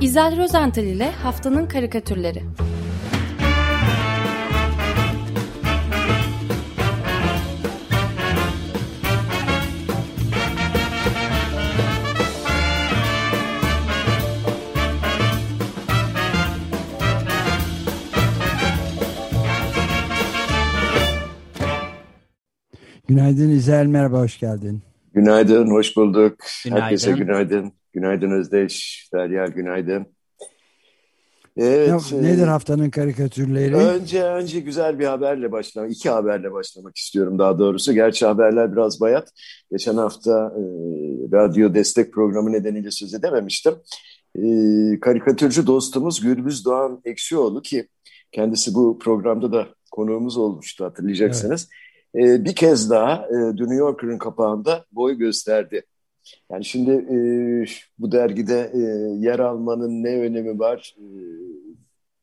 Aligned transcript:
İzel 0.00 0.36
Rozental 0.36 0.84
ile 0.84 1.10
Haftanın 1.10 1.66
Karikatürleri 1.66 2.42
Günaydın 23.08 23.50
İzel, 23.50 23.86
merhaba, 23.86 24.18
hoş 24.20 24.38
geldin. 24.38 24.82
Günaydın, 25.14 25.70
hoş 25.70 25.96
bulduk. 25.96 26.38
Günaydın. 26.64 26.82
Herkese 26.82 27.12
günaydın. 27.12 27.72
Günaydın 27.92 28.30
Özdeş, 28.30 29.08
Derya 29.14 29.46
günaydın. 29.46 30.06
Evet. 31.56 32.12
nedir 32.12 32.46
haftanın 32.46 32.90
karikatürleri? 32.90 33.76
Önce 33.76 34.22
önce 34.22 34.60
güzel 34.60 34.98
bir 34.98 35.06
haberle 35.06 35.52
başlamak, 35.52 35.92
iki 35.92 36.10
haberle 36.10 36.52
başlamak 36.52 36.96
istiyorum 36.96 37.38
daha 37.38 37.58
doğrusu. 37.58 37.92
Gerçi 37.92 38.26
haberler 38.26 38.72
biraz 38.72 39.00
bayat. 39.00 39.28
Geçen 39.70 39.96
hafta 39.96 40.52
e, 40.56 40.62
radyo 41.32 41.74
destek 41.74 42.12
programı 42.12 42.52
nedeniyle 42.52 42.90
söz 42.90 43.14
edememiştim. 43.14 43.74
E, 44.36 44.44
karikatürcü 45.00 45.66
dostumuz 45.66 46.20
Gürbüz 46.20 46.64
Doğan 46.64 47.00
Ekşioğlu 47.04 47.62
ki 47.62 47.88
kendisi 48.32 48.74
bu 48.74 48.98
programda 48.98 49.52
da 49.52 49.66
konuğumuz 49.90 50.36
olmuştu 50.36 50.84
hatırlayacaksınız. 50.84 51.68
Evet. 52.14 52.40
E, 52.40 52.44
bir 52.44 52.54
kez 52.54 52.90
daha 52.90 53.14
e, 53.14 53.30
The 53.30 53.62
New 53.62 53.74
Yorker'ın 53.74 54.18
kapağında 54.18 54.84
boy 54.92 55.14
gösterdi. 55.14 55.82
Yani 56.50 56.64
şimdi 56.64 56.90
e, 56.90 57.16
bu 57.98 58.12
dergide 58.12 58.70
e, 58.74 58.80
yer 59.18 59.38
almanın 59.38 60.04
ne 60.04 60.20
önemi 60.20 60.58
var 60.58 60.96
e, 60.98 61.06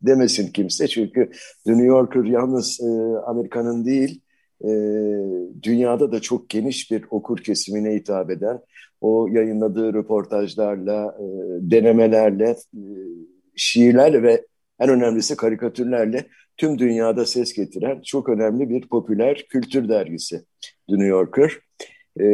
demesin 0.02 0.52
kimse. 0.52 0.88
Çünkü 0.88 1.30
The 1.66 1.72
New 1.72 1.86
Yorker 1.86 2.24
yalnız 2.24 2.80
e, 2.82 3.18
Amerika'nın 3.26 3.86
değil, 3.86 4.22
e, 4.64 4.70
dünyada 5.64 6.12
da 6.12 6.22
çok 6.22 6.50
geniş 6.50 6.92
bir 6.92 7.06
okur 7.10 7.38
kesimine 7.38 7.96
hitap 7.96 8.32
eden, 8.32 8.60
o 9.02 9.28
yayınladığı 9.28 9.94
röportajlarla, 9.94 11.18
e, 11.20 11.26
denemelerle, 11.72 12.50
e, 12.74 12.82
şiirlerle 13.56 14.24
ve 14.24 14.46
en 14.80 14.90
önemlisi 14.90 15.36
karikatürlerle 15.36 16.28
tüm 16.58 16.80
dünyada 16.80 17.26
ses 17.26 17.54
getiren 17.54 18.02
çok 18.02 18.30
önemli 18.30 18.70
bir 18.70 18.88
popüler 18.88 19.46
kültür 19.50 19.90
dergisi 19.90 20.46
The 20.90 20.96
New 20.96 21.08
Yorker. 21.08 21.52
E, 22.20 22.28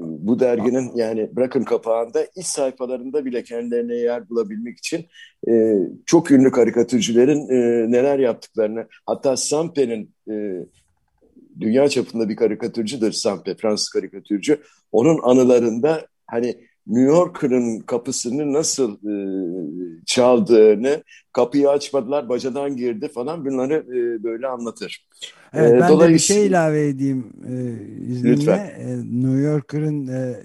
bu 0.00 0.40
derginin 0.40 0.90
yani 0.94 1.36
bırakın 1.36 1.62
kapağında 1.62 2.26
iç 2.36 2.46
sayfalarında 2.46 3.24
bile 3.24 3.42
kendilerine 3.42 3.94
yer 3.94 4.28
bulabilmek 4.28 4.78
için 4.78 5.06
e, 5.48 5.76
çok 6.06 6.30
ünlü 6.30 6.50
karikatürcülerin 6.50 7.48
e, 7.48 7.90
neler 7.92 8.18
yaptıklarını 8.18 8.86
hatta 9.06 9.36
Sampe'nin 9.36 10.10
e, 10.30 10.66
dünya 11.60 11.88
çapında 11.88 12.28
bir 12.28 12.36
karikatürcüdür 12.36 13.12
Sampe, 13.12 13.54
Fransız 13.54 13.88
karikatürcü. 13.88 14.60
Onun 14.92 15.18
anılarında 15.22 16.06
hani 16.26 16.46
New 16.86 17.12
Yorker'ın 17.12 17.80
kapısını 17.80 18.52
nasıl 18.52 18.94
e, 18.94 19.14
çaldığını, 20.06 21.02
kapıyı 21.32 21.70
açmadılar, 21.70 22.28
bacadan 22.28 22.76
girdi 22.76 23.08
falan 23.08 23.44
bunları 23.44 23.74
e, 23.74 24.22
böyle 24.24 24.46
anlatır. 24.46 25.06
Evet, 25.52 25.72
e, 25.72 25.80
ben 25.80 25.88
dolayısıyla... 25.88 26.08
de 26.08 26.14
bir 26.14 26.18
şey 26.18 26.46
ilave 26.46 26.88
edeyim 26.88 27.32
e, 27.46 27.54
izninle. 28.12 28.32
Lütfen. 28.32 28.58
E, 28.58 28.96
New 28.96 29.40
Yorker'ın 29.40 30.06
e, 30.06 30.36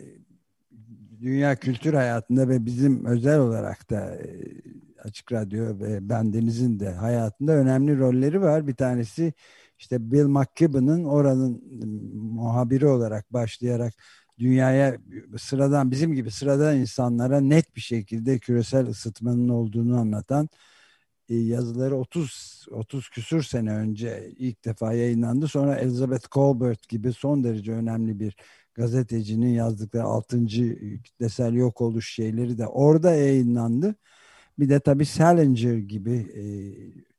dünya 1.22 1.56
kültür 1.56 1.94
hayatında 1.94 2.50
ve 2.50 2.66
bizim 2.66 3.06
özel 3.06 3.40
olarak 3.40 3.90
da 3.90 4.16
e, 4.16 4.28
Açık 5.04 5.32
Radyo 5.32 5.80
ve 5.80 6.10
bendenizin 6.10 6.80
de 6.80 6.90
hayatında 6.90 7.52
önemli 7.52 8.00
rolleri 8.00 8.42
var. 8.42 8.68
Bir 8.68 8.76
tanesi 8.76 9.34
işte 9.80 10.12
Bill 10.12 10.26
McKibben'ın 10.26 11.04
oranın 11.04 11.64
muhabiri 12.14 12.88
olarak 12.88 13.34
başlayarak 13.34 13.94
dünyaya 14.40 14.98
sıradan 15.38 15.92
bizim 15.92 16.14
gibi 16.14 16.32
sıradan 16.32 16.78
insanlara 16.78 17.40
net 17.42 17.76
bir 17.76 17.82
şekilde 17.82 18.40
küresel 18.40 18.88
ısıtmanın 18.88 19.50
olduğunu 19.50 20.00
anlatan 20.00 20.50
e, 21.30 21.36
yazıları 21.36 21.98
30 21.98 22.66
30 22.72 23.10
küsür 23.10 23.44
sene 23.44 23.72
önce 23.76 24.34
ilk 24.38 24.66
defa 24.66 24.94
yayınlandı. 24.94 25.48
Sonra 25.48 25.76
Elizabeth 25.76 26.30
Colbert 26.32 26.90
gibi 26.90 27.14
son 27.14 27.44
derece 27.44 27.72
önemli 27.72 28.20
bir 28.20 28.36
gazetecinin 28.74 29.50
yazdıkları 29.54 30.04
6. 30.04 30.46
kitlesel 31.04 31.54
yok 31.54 31.82
oluş 31.82 32.14
şeyleri 32.14 32.58
de 32.58 32.68
orada 32.68 33.12
yayınlandı. 33.16 33.96
Bir 34.60 34.70
de 34.70 34.80
tabii 34.80 35.06
Salinger 35.06 35.78
gibi 35.78 36.14
e, 36.14 36.44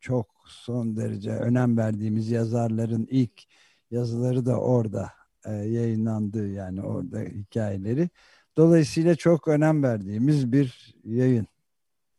çok 0.00 0.28
son 0.46 0.96
derece 0.96 1.30
önem 1.30 1.76
verdiğimiz 1.76 2.30
yazarların 2.30 3.08
ilk 3.10 3.42
yazıları 3.90 4.46
da 4.46 4.60
orada 4.60 5.12
e, 5.46 5.52
yayınlandı 5.52 6.48
yani 6.48 6.82
orada 6.82 7.20
hikayeleri. 7.20 8.08
Dolayısıyla 8.56 9.14
çok 9.14 9.48
önem 9.48 9.82
verdiğimiz 9.82 10.52
bir 10.52 10.94
yayın. 11.04 11.46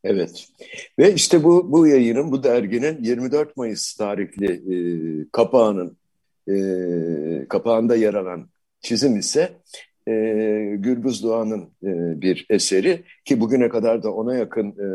Evet 0.03 0.47
ve 0.99 1.13
işte 1.13 1.43
bu, 1.43 1.71
bu 1.71 1.87
yayının, 1.87 2.31
bu 2.31 2.43
derginin 2.43 3.03
24 3.03 3.57
Mayıs 3.57 3.93
tarihli 3.93 4.51
e, 4.51 4.77
kapağının 5.31 5.97
e, 6.49 7.47
kapağında 7.49 7.95
yer 7.95 8.13
alan 8.13 8.49
çizim 8.81 9.17
ise 9.17 9.51
e, 10.07 10.11
Gürbüz 10.77 11.23
Doğan'ın 11.23 11.61
e, 11.83 12.21
bir 12.21 12.45
eseri 12.49 13.03
ki 13.25 13.39
bugüne 13.39 13.69
kadar 13.69 14.03
da 14.03 14.13
ona 14.13 14.35
yakın 14.35 14.69
e, 14.69 14.87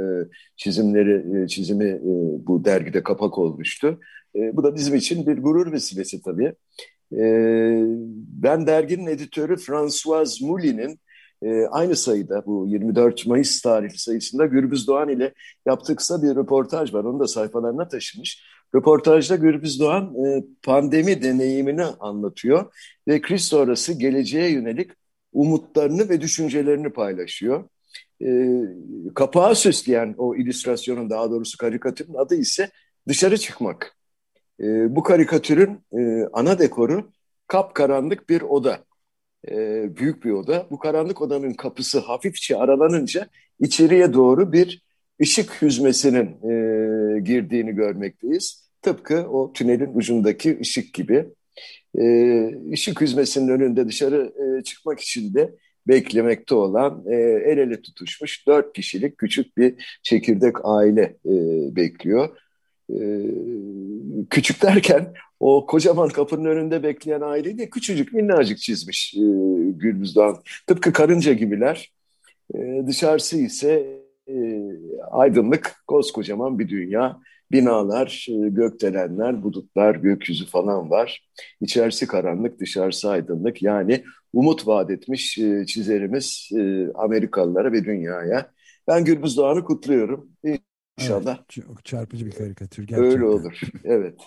çizimleri 0.56 1.42
e, 1.44 1.48
çizimi 1.48 1.88
e, 1.88 2.02
bu 2.46 2.64
dergide 2.64 3.02
kapak 3.02 3.38
olmuştu. 3.38 4.00
E, 4.36 4.56
bu 4.56 4.64
da 4.64 4.74
bizim 4.74 4.94
için 4.94 5.26
bir 5.26 5.38
gurur 5.38 5.72
vesilesi 5.72 6.22
tabii. 6.22 6.54
E, 7.12 7.24
ben 8.42 8.66
derginin 8.66 9.06
editörü 9.06 9.56
François 9.56 10.40
Moulin'in 10.40 11.00
e, 11.42 11.66
aynı 11.66 11.96
sayıda 11.96 12.46
bu 12.46 12.66
24 12.68 13.26
Mayıs 13.26 13.62
tarihli 13.62 13.98
sayısında 13.98 14.46
Gürbüz 14.46 14.86
Doğan 14.86 15.08
ile 15.08 15.34
yaptığı 15.66 15.96
kısa 15.96 16.22
bir 16.22 16.36
röportaj 16.36 16.94
var. 16.94 17.04
Onu 17.04 17.20
da 17.20 17.26
sayfalarına 17.26 17.88
taşımış. 17.88 18.44
Röportajda 18.74 19.36
Gürbüz 19.36 19.80
Doğan 19.80 20.24
e, 20.24 20.44
pandemi 20.62 21.22
deneyimini 21.22 21.84
anlatıyor 21.84 22.74
ve 23.08 23.20
kriz 23.20 23.44
sonrası 23.44 23.92
geleceğe 23.92 24.50
yönelik 24.50 24.90
umutlarını 25.32 26.08
ve 26.08 26.20
düşüncelerini 26.20 26.90
paylaşıyor. 26.90 27.68
E, 28.24 28.58
kapağı 29.14 29.54
süsleyen 29.54 30.14
o 30.18 30.36
illüstrasyonun 30.36 31.10
daha 31.10 31.30
doğrusu 31.30 31.58
karikatürün 31.58 32.14
adı 32.14 32.34
ise 32.34 32.70
Dışarı 33.08 33.38
Çıkmak. 33.38 33.96
E, 34.62 34.96
bu 34.96 35.02
karikatürün 35.02 35.80
e, 35.98 36.28
ana 36.32 36.58
dekoru 36.58 37.10
kapkaranlık 37.46 38.28
bir 38.28 38.42
oda. 38.42 38.84
E, 39.50 39.56
büyük 39.96 40.24
bir 40.24 40.30
oda. 40.30 40.66
Bu 40.70 40.78
karanlık 40.78 41.22
odanın 41.22 41.52
kapısı 41.52 41.98
hafifçe 41.98 42.56
aralanınca 42.56 43.26
içeriye 43.60 44.12
doğru 44.12 44.52
bir 44.52 44.82
ışık 45.22 45.62
hüzmesinin 45.62 46.26
e, 46.26 47.20
girdiğini 47.20 47.72
görmekteyiz. 47.72 48.68
Tıpkı 48.82 49.28
o 49.30 49.52
tünelin 49.52 49.94
ucundaki 49.94 50.58
ışık 50.60 50.94
gibi. 50.94 51.26
E, 51.98 52.04
ışık 52.72 53.00
hüzmesinin 53.00 53.48
önünde 53.48 53.88
dışarı 53.88 54.32
e, 54.60 54.62
çıkmak 54.62 55.00
için 55.00 55.34
de 55.34 55.54
beklemekte 55.88 56.54
olan 56.54 57.04
e, 57.06 57.14
el 57.46 57.58
ele 57.58 57.82
tutuşmuş 57.82 58.46
dört 58.46 58.72
kişilik 58.72 59.18
küçük 59.18 59.56
bir 59.56 59.98
çekirdek 60.02 60.56
aile 60.64 61.02
e, 61.02 61.32
bekliyor. 61.76 62.38
Ee, 62.90 63.20
küçük 64.30 64.62
derken 64.62 65.14
o 65.40 65.66
kocaman 65.66 66.08
kapının 66.08 66.44
önünde 66.44 66.82
bekleyen 66.82 67.20
aileyi 67.20 67.58
de 67.58 67.70
küçücük 67.70 68.12
minnacık 68.12 68.58
çizmiş 68.58 69.14
e, 69.14 69.22
Tıpkı 70.66 70.92
karınca 70.92 71.32
gibiler. 71.32 71.92
E, 72.54 72.82
dışarısı 72.86 73.38
ise 73.38 74.00
e, 74.28 74.34
aydınlık, 75.10 75.82
koskocaman 75.86 76.58
bir 76.58 76.68
dünya. 76.68 77.20
Binalar, 77.52 78.26
e, 78.28 78.48
gökdelenler, 78.48 79.42
bulutlar, 79.42 79.94
gökyüzü 79.94 80.46
falan 80.46 80.90
var. 80.90 81.28
İçerisi 81.60 82.06
karanlık, 82.06 82.60
dışarısı 82.60 83.10
aydınlık. 83.10 83.62
Yani 83.62 84.04
umut 84.32 84.66
vaat 84.66 84.90
etmiş 84.90 85.38
e, 85.38 85.66
çizerimiz 85.66 86.50
e, 86.58 86.92
Amerikalılara 86.94 87.72
ve 87.72 87.84
dünyaya. 87.84 88.50
Ben 88.88 89.04
Gürbüz 89.04 89.36
Doğan'ı 89.36 89.64
kutluyorum. 89.64 90.30
İnşallah. 90.98 91.36
Evet, 91.36 91.50
çok 91.50 91.84
çarpıcı 91.84 92.26
bir 92.26 92.32
karikatür 92.32 92.86
gerçekten. 92.86 93.12
Öyle 93.12 93.24
olur. 93.24 93.60
Evet. 93.84 94.20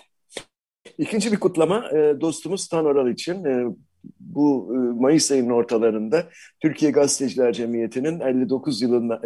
İkinci 0.98 1.32
bir 1.32 1.40
kutlama 1.40 1.90
e, 1.90 2.20
dostumuz 2.20 2.68
Tan 2.68 2.84
Oral 2.84 3.10
için. 3.10 3.44
E, 3.44 3.64
bu 4.20 4.74
e, 4.74 4.76
Mayıs 4.76 5.30
ayının 5.32 5.50
ortalarında 5.50 6.26
Türkiye 6.60 6.90
Gazeteciler 6.90 7.52
Cemiyeti'nin 7.52 8.20
59 8.20 8.82
yılında 8.82 9.22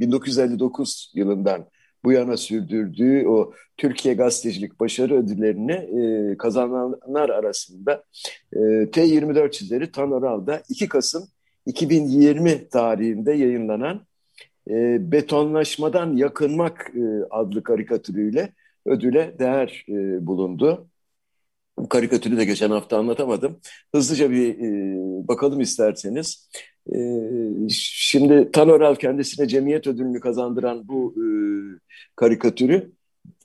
1959 0.00 1.12
yılından 1.14 1.68
bu 2.04 2.12
yana 2.12 2.36
sürdürdüğü 2.36 3.26
o 3.28 3.52
Türkiye 3.76 4.14
Gazetecilik 4.14 4.80
Başarı 4.80 5.14
Ödülleri'ni 5.14 5.88
kazananlar 6.36 7.28
arasında 7.28 8.04
T24 8.52 9.50
çizeri 9.50 9.92
Tan 9.92 10.12
Oral'da 10.12 10.62
2 10.68 10.88
Kasım 10.88 11.28
2020 11.66 12.68
tarihinde 12.68 13.32
yayınlanan 13.32 14.06
e, 14.70 15.12
betonlaşmadan 15.12 16.16
yakınmak 16.16 16.92
e, 16.94 17.24
adlı 17.30 17.62
karikatürüyle 17.62 18.52
ödüle 18.86 19.34
değer 19.38 19.84
e, 19.88 20.26
bulundu. 20.26 20.88
Bu 21.78 21.88
karikatürü 21.88 22.36
de 22.36 22.44
geçen 22.44 22.70
hafta 22.70 22.98
anlatamadım. 22.98 23.60
Hızlıca 23.94 24.30
bir 24.30 24.58
e, 24.58 25.28
bakalım 25.28 25.60
isterseniz. 25.60 26.48
E, 26.94 26.98
şimdi 27.68 28.52
Tanoral 28.52 28.94
kendisine 28.94 29.48
cemiyet 29.48 29.86
ödülünü 29.86 30.20
kazandıran 30.20 30.88
bu 30.88 31.14
e, 31.16 31.24
karikatürü 32.16 32.92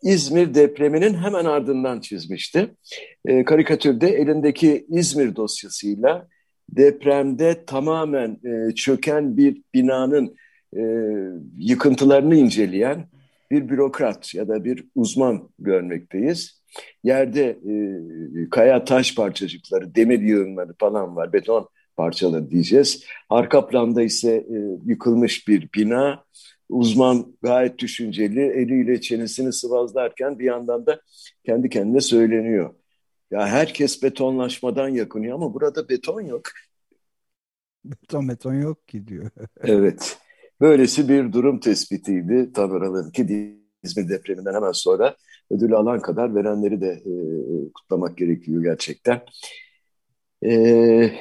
İzmir 0.04 0.54
depreminin 0.54 1.14
hemen 1.14 1.46
ardından 1.46 2.00
çizmişti. 2.00 2.76
E, 3.26 3.46
karikatürde 3.46 4.08
elindeki 4.08 4.86
İzmir 4.90 5.36
dosyasıyla 5.36 6.28
depremde 6.70 7.66
tamamen 7.66 8.40
e, 8.44 8.76
çöken 8.76 9.38
bir 9.38 9.62
binanın 9.74 10.36
e, 10.76 10.84
yıkıntılarını 11.58 12.36
inceleyen 12.36 13.08
bir 13.52 13.70
bürokrat 13.70 14.36
ya 14.36 14.48
da 14.48 14.64
bir 14.64 14.86
uzman 14.96 15.50
görmekteyiz. 15.60 16.62
Yerde 17.04 17.44
e, 17.44 18.50
kaya 18.50 18.86
taş 18.86 19.16
parçacıkları, 19.16 19.96
demir 19.96 20.20
yığınları 20.20 20.74
falan 20.80 21.16
var, 21.16 21.34
beton 21.34 21.70
parçaları 21.96 22.52
diyeceğiz. 22.52 23.06
Arka 23.30 23.68
planda 23.68 24.04
ise 24.04 24.32
e, 24.32 24.56
yıkılmış 24.86 25.48
bir 25.48 25.70
bina. 25.76 26.26
Uzman 26.70 27.38
gayet 27.42 27.80
düşünceli, 27.80 28.42
eliyle 28.42 29.02
çenesini 29.02 29.54
sıvazlarken 29.54 30.40
bir 30.40 30.46
yandan 30.46 30.86
da 30.86 31.02
kendi 31.46 31.70
kendine 31.70 32.02
söyleniyor. 32.02 32.74
Ya 33.32 33.48
herkes 33.48 34.04
betonlaşmadan 34.04 34.90
yakınıyor 34.90 35.36
ama 35.36 35.54
burada 35.54 35.90
beton 35.90 36.22
yok. 36.22 36.42
Beton 37.86 38.30
beton 38.30 38.54
yok 38.54 38.88
ki 38.88 39.08
diyor. 39.08 39.30
evet. 39.62 40.18
Böylesi 40.62 41.10
bir 41.10 41.34
durum 41.34 41.60
tespitiydi 41.60 42.52
Tamer 42.54 43.14
ki 43.14 43.56
İzmir 43.84 44.10
depreminden 44.10 44.54
hemen 44.54 44.72
sonra 44.72 45.16
ödülü 45.52 45.76
alan 45.76 46.00
kadar 46.00 46.36
verenleri 46.36 46.82
de 46.82 46.88
e, 46.88 47.14
kutlamak 47.74 48.18
gerekiyor 48.18 48.64
gerçekten. 48.64 49.22
E, 50.46 51.12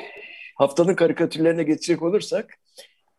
haftanın 0.56 0.94
karikatürlerine 0.94 1.62
geçecek 1.62 2.02
olursak 2.02 2.54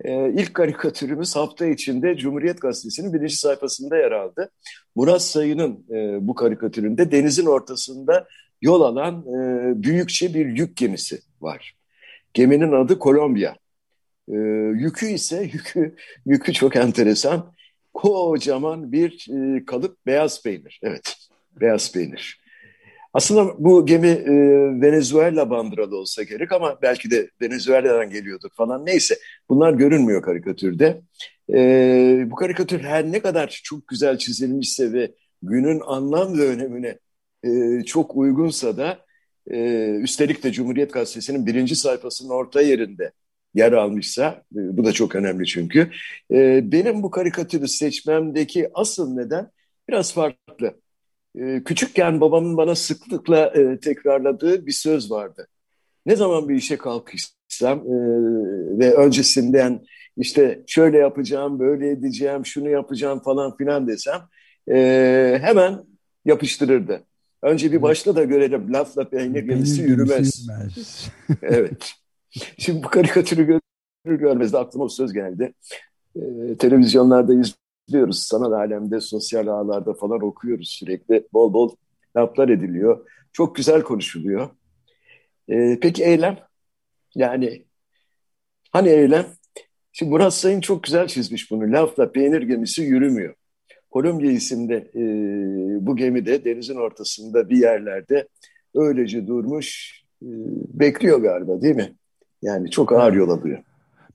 e, 0.04 0.30
ilk 0.30 0.54
karikatürümüz 0.54 1.36
hafta 1.36 1.66
içinde 1.66 2.18
Cumhuriyet 2.18 2.62
Gazetesi'nin 2.62 3.14
birinci 3.14 3.36
sayfasında 3.38 3.98
yer 3.98 4.12
aldı. 4.12 4.52
Murat 4.96 5.22
Sayın'ın 5.22 5.86
e, 5.90 6.28
bu 6.28 6.36
karikatüründe 6.36 7.12
denizin 7.12 7.46
ortasında 7.46 8.28
yol 8.62 8.82
alan 8.82 9.22
e, 9.22 9.84
büyükçe 9.84 10.34
bir 10.34 10.46
yük 10.46 10.78
gemisi 10.78 11.20
var. 11.42 11.76
Geminin 12.34 12.72
adı 12.72 13.00
Kolombiya. 13.00 13.56
E, 14.30 14.36
yükü 14.75 15.07
ise 15.07 15.44
yükü 15.54 15.95
yükü 16.25 16.54
çok 16.54 16.75
enteresan. 16.75 17.56
Kocaman 17.94 18.92
bir 18.92 19.27
e, 19.30 19.66
kalıp 19.66 20.06
beyaz 20.06 20.44
peynir. 20.44 20.80
Evet, 20.83 21.16
beyaz 21.62 21.92
peynir. 21.94 22.45
Aslında 23.13 23.56
bu 23.60 23.86
gemi 23.86 24.07
e, 24.07 24.31
Venezuela 24.81 25.50
bandıralı 25.50 25.98
olsa 25.98 26.24
gerek 26.24 26.51
ama 26.51 26.81
belki 26.81 27.12
de 27.12 27.30
Venezuela'dan 27.42 28.10
geliyordur 28.10 28.50
falan. 28.54 28.86
Neyse 28.86 29.18
bunlar 29.50 29.74
görünmüyor 29.74 30.22
karikatürde. 30.22 31.01
E, 31.54 32.25
bu 32.31 32.36
karikatür 32.36 32.80
her 32.80 33.12
ne 33.12 33.19
kadar 33.19 33.62
çok 33.63 33.88
güzel 33.88 34.18
çizilmişse 34.18 34.94
ve 34.94 35.12
günün 35.42 35.81
anlam 35.86 36.38
ve 36.38 36.48
önemine 36.48 37.00
e, 37.44 37.83
çok 37.83 38.16
uygunsa 38.16 38.77
da 38.77 39.00
e, 39.51 39.89
üstelik 40.01 40.44
de 40.44 40.51
Cumhuriyet 40.51 40.94
Gazetesi'nin 40.94 41.45
birinci 41.45 41.75
sayfasının 41.75 42.30
orta 42.30 42.62
yerinde 42.62 43.12
yer 43.56 43.72
almışsa, 43.72 44.44
e, 44.56 44.78
bu 44.78 44.86
da 44.86 44.92
çok 44.92 45.16
önemli 45.16 45.46
çünkü. 45.46 45.92
E, 46.31 46.72
benim 46.72 47.04
bu 47.04 47.12
karikatürü 47.12 47.68
seçmemdeki 47.68 48.69
asıl 48.74 49.16
neden 49.16 49.52
biraz 49.90 50.13
farklı. 50.13 50.74
E, 51.40 51.63
küçükken 51.63 52.22
babamın 52.22 52.57
bana 52.57 52.75
sıklıkla 52.75 53.48
e, 53.48 53.80
tekrarladığı 53.80 54.66
bir 54.66 54.72
söz 54.72 55.12
vardı. 55.12 55.48
Ne 56.06 56.16
zaman 56.16 56.50
bir 56.50 56.56
işe 56.56 56.78
kalkışsam 56.78 57.80
e, 57.80 57.96
ve 58.80 58.94
öncesinden 58.94 59.86
işte 60.18 60.63
şöyle 60.68 60.98
yapacağım, 60.98 61.60
böyle 61.60 61.90
edeceğim, 61.90 62.46
şunu 62.46 62.69
yapacağım 62.69 63.19
falan 63.19 63.58
filan 63.58 63.88
desem 63.88 64.22
e, 64.72 65.38
hemen 65.42 65.84
yapıştırırdı. 66.25 67.04
Önce 67.42 67.72
bir 67.72 67.81
başla 67.81 68.16
da 68.16 68.24
görelim 68.24 68.74
lafla 68.74 69.10
peynir 69.10 69.44
gemisi 69.44 69.81
yürümez. 69.81 70.48
evet. 71.42 71.94
Şimdi 72.58 72.84
bu 72.84 72.88
karikatürü 72.90 73.44
görür 73.46 73.62
görmez 74.20 74.54
de 74.54 74.58
aklıma 74.58 74.86
o 74.86 74.90
söz 74.90 75.14
geldi. 75.14 75.54
Ee, 76.16 76.58
televizyonlarda 76.60 77.34
izliyoruz. 77.34 78.24
Sanal 78.24 78.52
alemde, 78.52 79.02
sosyal 79.02 79.48
ağlarda 79.48 79.94
falan 79.94 80.22
okuyoruz 80.22 80.70
sürekli. 80.70 81.28
Bol 81.34 81.54
bol 81.54 81.76
laflar 82.18 82.50
ediliyor. 82.50 83.10
Çok 83.34 83.56
güzel 83.56 83.82
konuşuluyor. 83.82 84.50
Ee, 85.50 85.80
peki 85.82 86.04
eylem? 86.04 86.40
Yani 87.16 87.66
hani 88.72 88.90
eylem? 88.90 89.26
Şimdi 89.92 90.12
Murat 90.12 90.34
Sayın 90.34 90.62
çok 90.62 90.84
güzel 90.84 91.08
çizmiş 91.08 91.52
bunu. 91.52 91.72
Lafla 91.74 92.12
peynir 92.12 92.42
gemisi 92.42 92.82
yürümüyor. 92.82 93.36
Kolombiya 93.92 94.32
isimli 94.32 94.74
e, 94.76 95.02
bu 95.86 95.96
gemi 95.96 96.26
de 96.26 96.46
denizin 96.46 96.76
ortasında 96.76 97.50
bir 97.50 97.58
yerlerde 97.58 98.28
öylece 98.76 99.28
durmuş 99.28 100.02
e, 100.22 100.28
bekliyor 100.74 101.20
galiba 101.22 101.62
değil 101.62 101.76
mi? 101.76 101.96
Yani 102.46 102.72
çok 102.72 102.92
ağır 102.92 103.14
yol 103.14 103.30
alıyor. 103.30 103.60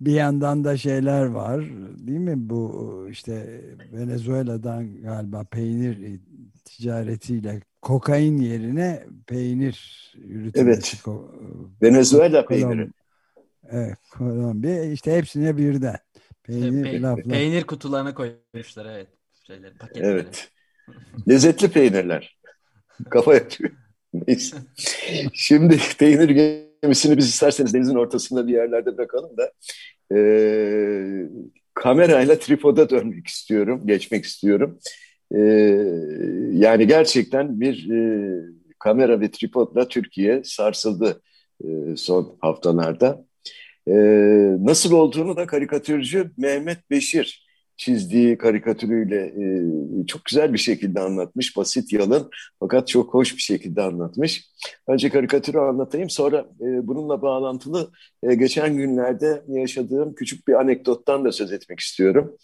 Bir 0.00 0.12
yandan 0.12 0.64
da 0.64 0.76
şeyler 0.76 1.24
var 1.26 1.60
değil 1.98 2.18
mi? 2.18 2.34
Bu 2.36 3.06
işte 3.10 3.60
Venezuela'dan 3.92 5.02
galiba 5.02 5.44
peynir 5.44 6.20
ticaretiyle 6.64 7.60
kokain 7.82 8.36
yerine 8.36 9.04
peynir 9.26 10.06
üretilmesi. 10.28 10.96
Evet. 11.06 11.16
Venezuela 11.82 12.46
peyniri. 12.46 12.88
Evet, 13.70 13.98
Kolombiya 14.10 14.84
işte 14.84 15.16
hepsine 15.16 15.56
birden. 15.56 15.98
Peynir, 16.42 16.82
Pe 16.82 17.00
lafla. 17.00 17.30
peynir 17.30 17.64
kutularına 17.64 18.14
koymuşlar 18.14 18.86
evet. 18.86 19.08
Şeyleri, 19.46 19.74
paketleri. 19.74 20.06
Evet. 20.06 20.50
Lezzetli 21.28 21.68
peynirler. 21.68 22.38
Kafa 23.10 23.34
yapıyor. 23.34 23.70
Neyse. 24.26 24.56
Şimdi 25.32 25.78
peynir 25.98 26.28
gemisini 26.82 27.16
biz 27.16 27.28
isterseniz 27.28 27.74
denizin 27.74 27.94
ortasında 27.94 28.46
bir 28.46 28.52
yerlerde 28.52 28.98
bırakalım 28.98 29.30
da 29.36 29.52
e, 30.16 30.20
kamerayla 31.74 32.38
tripoda 32.38 32.90
dönmek 32.90 33.26
istiyorum, 33.26 33.82
geçmek 33.86 34.24
istiyorum. 34.24 34.78
E, 35.34 35.38
yani 36.52 36.86
gerçekten 36.86 37.60
bir 37.60 37.90
e, 37.90 38.30
kamera 38.78 39.20
ve 39.20 39.30
tripodla 39.30 39.88
Türkiye 39.88 40.44
sarsıldı 40.44 41.22
e, 41.64 41.96
son 41.96 42.36
haftalarda. 42.40 43.24
E, 43.88 43.94
nasıl 44.60 44.92
olduğunu 44.92 45.36
da 45.36 45.46
karikatürcü 45.46 46.30
Mehmet 46.36 46.90
Beşir 46.90 47.49
çizdiği 47.80 48.38
karikatürüyle 48.38 49.16
e, 49.16 49.44
çok 50.06 50.24
güzel 50.24 50.52
bir 50.52 50.58
şekilde 50.58 51.00
anlatmış. 51.00 51.56
Basit, 51.56 51.92
yalın 51.92 52.30
fakat 52.60 52.88
çok 52.88 53.14
hoş 53.14 53.36
bir 53.36 53.42
şekilde 53.42 53.82
anlatmış. 53.82 54.50
Önce 54.88 55.10
karikatürü 55.10 55.58
anlatayım 55.58 56.10
sonra 56.10 56.38
e, 56.38 56.86
bununla 56.86 57.22
bağlantılı 57.22 57.90
e, 58.22 58.34
geçen 58.34 58.76
günlerde 58.76 59.42
yaşadığım 59.48 60.14
küçük 60.14 60.48
bir 60.48 60.54
anekdottan 60.54 61.24
da 61.24 61.32
söz 61.32 61.52
etmek 61.52 61.80
istiyorum. 61.80 62.36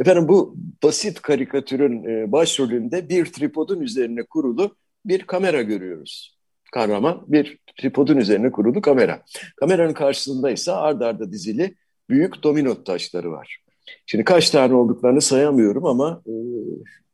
Efendim 0.00 0.28
bu 0.28 0.56
basit 0.82 1.22
karikatürün 1.22 2.04
e, 2.04 2.32
başrolünde 2.32 3.08
bir 3.08 3.24
tripodun 3.26 3.80
üzerine 3.80 4.22
kurulu 4.22 4.76
bir 5.04 5.22
kamera 5.22 5.62
görüyoruz 5.62 6.38
kahraman 6.72 7.24
bir 7.28 7.58
tripodun 7.80 8.16
üzerine 8.16 8.52
kurulu 8.52 8.80
kamera. 8.80 9.22
Kameranın 9.56 9.92
karşısında 9.92 10.50
ise 10.50 10.72
ard 10.72 11.00
arda 11.00 11.32
dizili 11.32 11.74
büyük 12.08 12.42
domino 12.42 12.84
taşları 12.84 13.30
var. 13.30 13.67
Şimdi 14.06 14.24
kaç 14.24 14.50
tane 14.50 14.74
olduklarını 14.74 15.20
sayamıyorum 15.20 15.86
ama 15.86 16.22
e, 16.26 16.32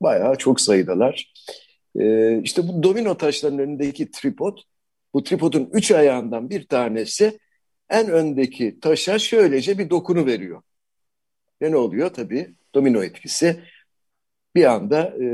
bayağı 0.00 0.36
çok 0.36 0.60
sayıdalar. 0.60 1.32
E, 1.98 2.38
işte 2.42 2.68
bu 2.68 2.82
domino 2.82 3.16
taşlarının 3.16 3.58
önündeki 3.58 4.10
tripod, 4.10 4.58
bu 5.14 5.24
tripodun 5.24 5.70
üç 5.72 5.90
ayağından 5.90 6.50
bir 6.50 6.66
tanesi 6.66 7.38
en 7.90 8.08
öndeki 8.10 8.80
taşa 8.80 9.18
şöylece 9.18 9.78
bir 9.78 9.90
dokunu 9.90 10.26
veriyor. 10.26 10.62
Ve 11.62 11.70
ne 11.70 11.76
oluyor? 11.76 12.10
Tabii 12.10 12.54
domino 12.74 13.02
etkisi. 13.04 13.60
Bir 14.54 14.64
anda 14.64 15.02
e, 15.02 15.24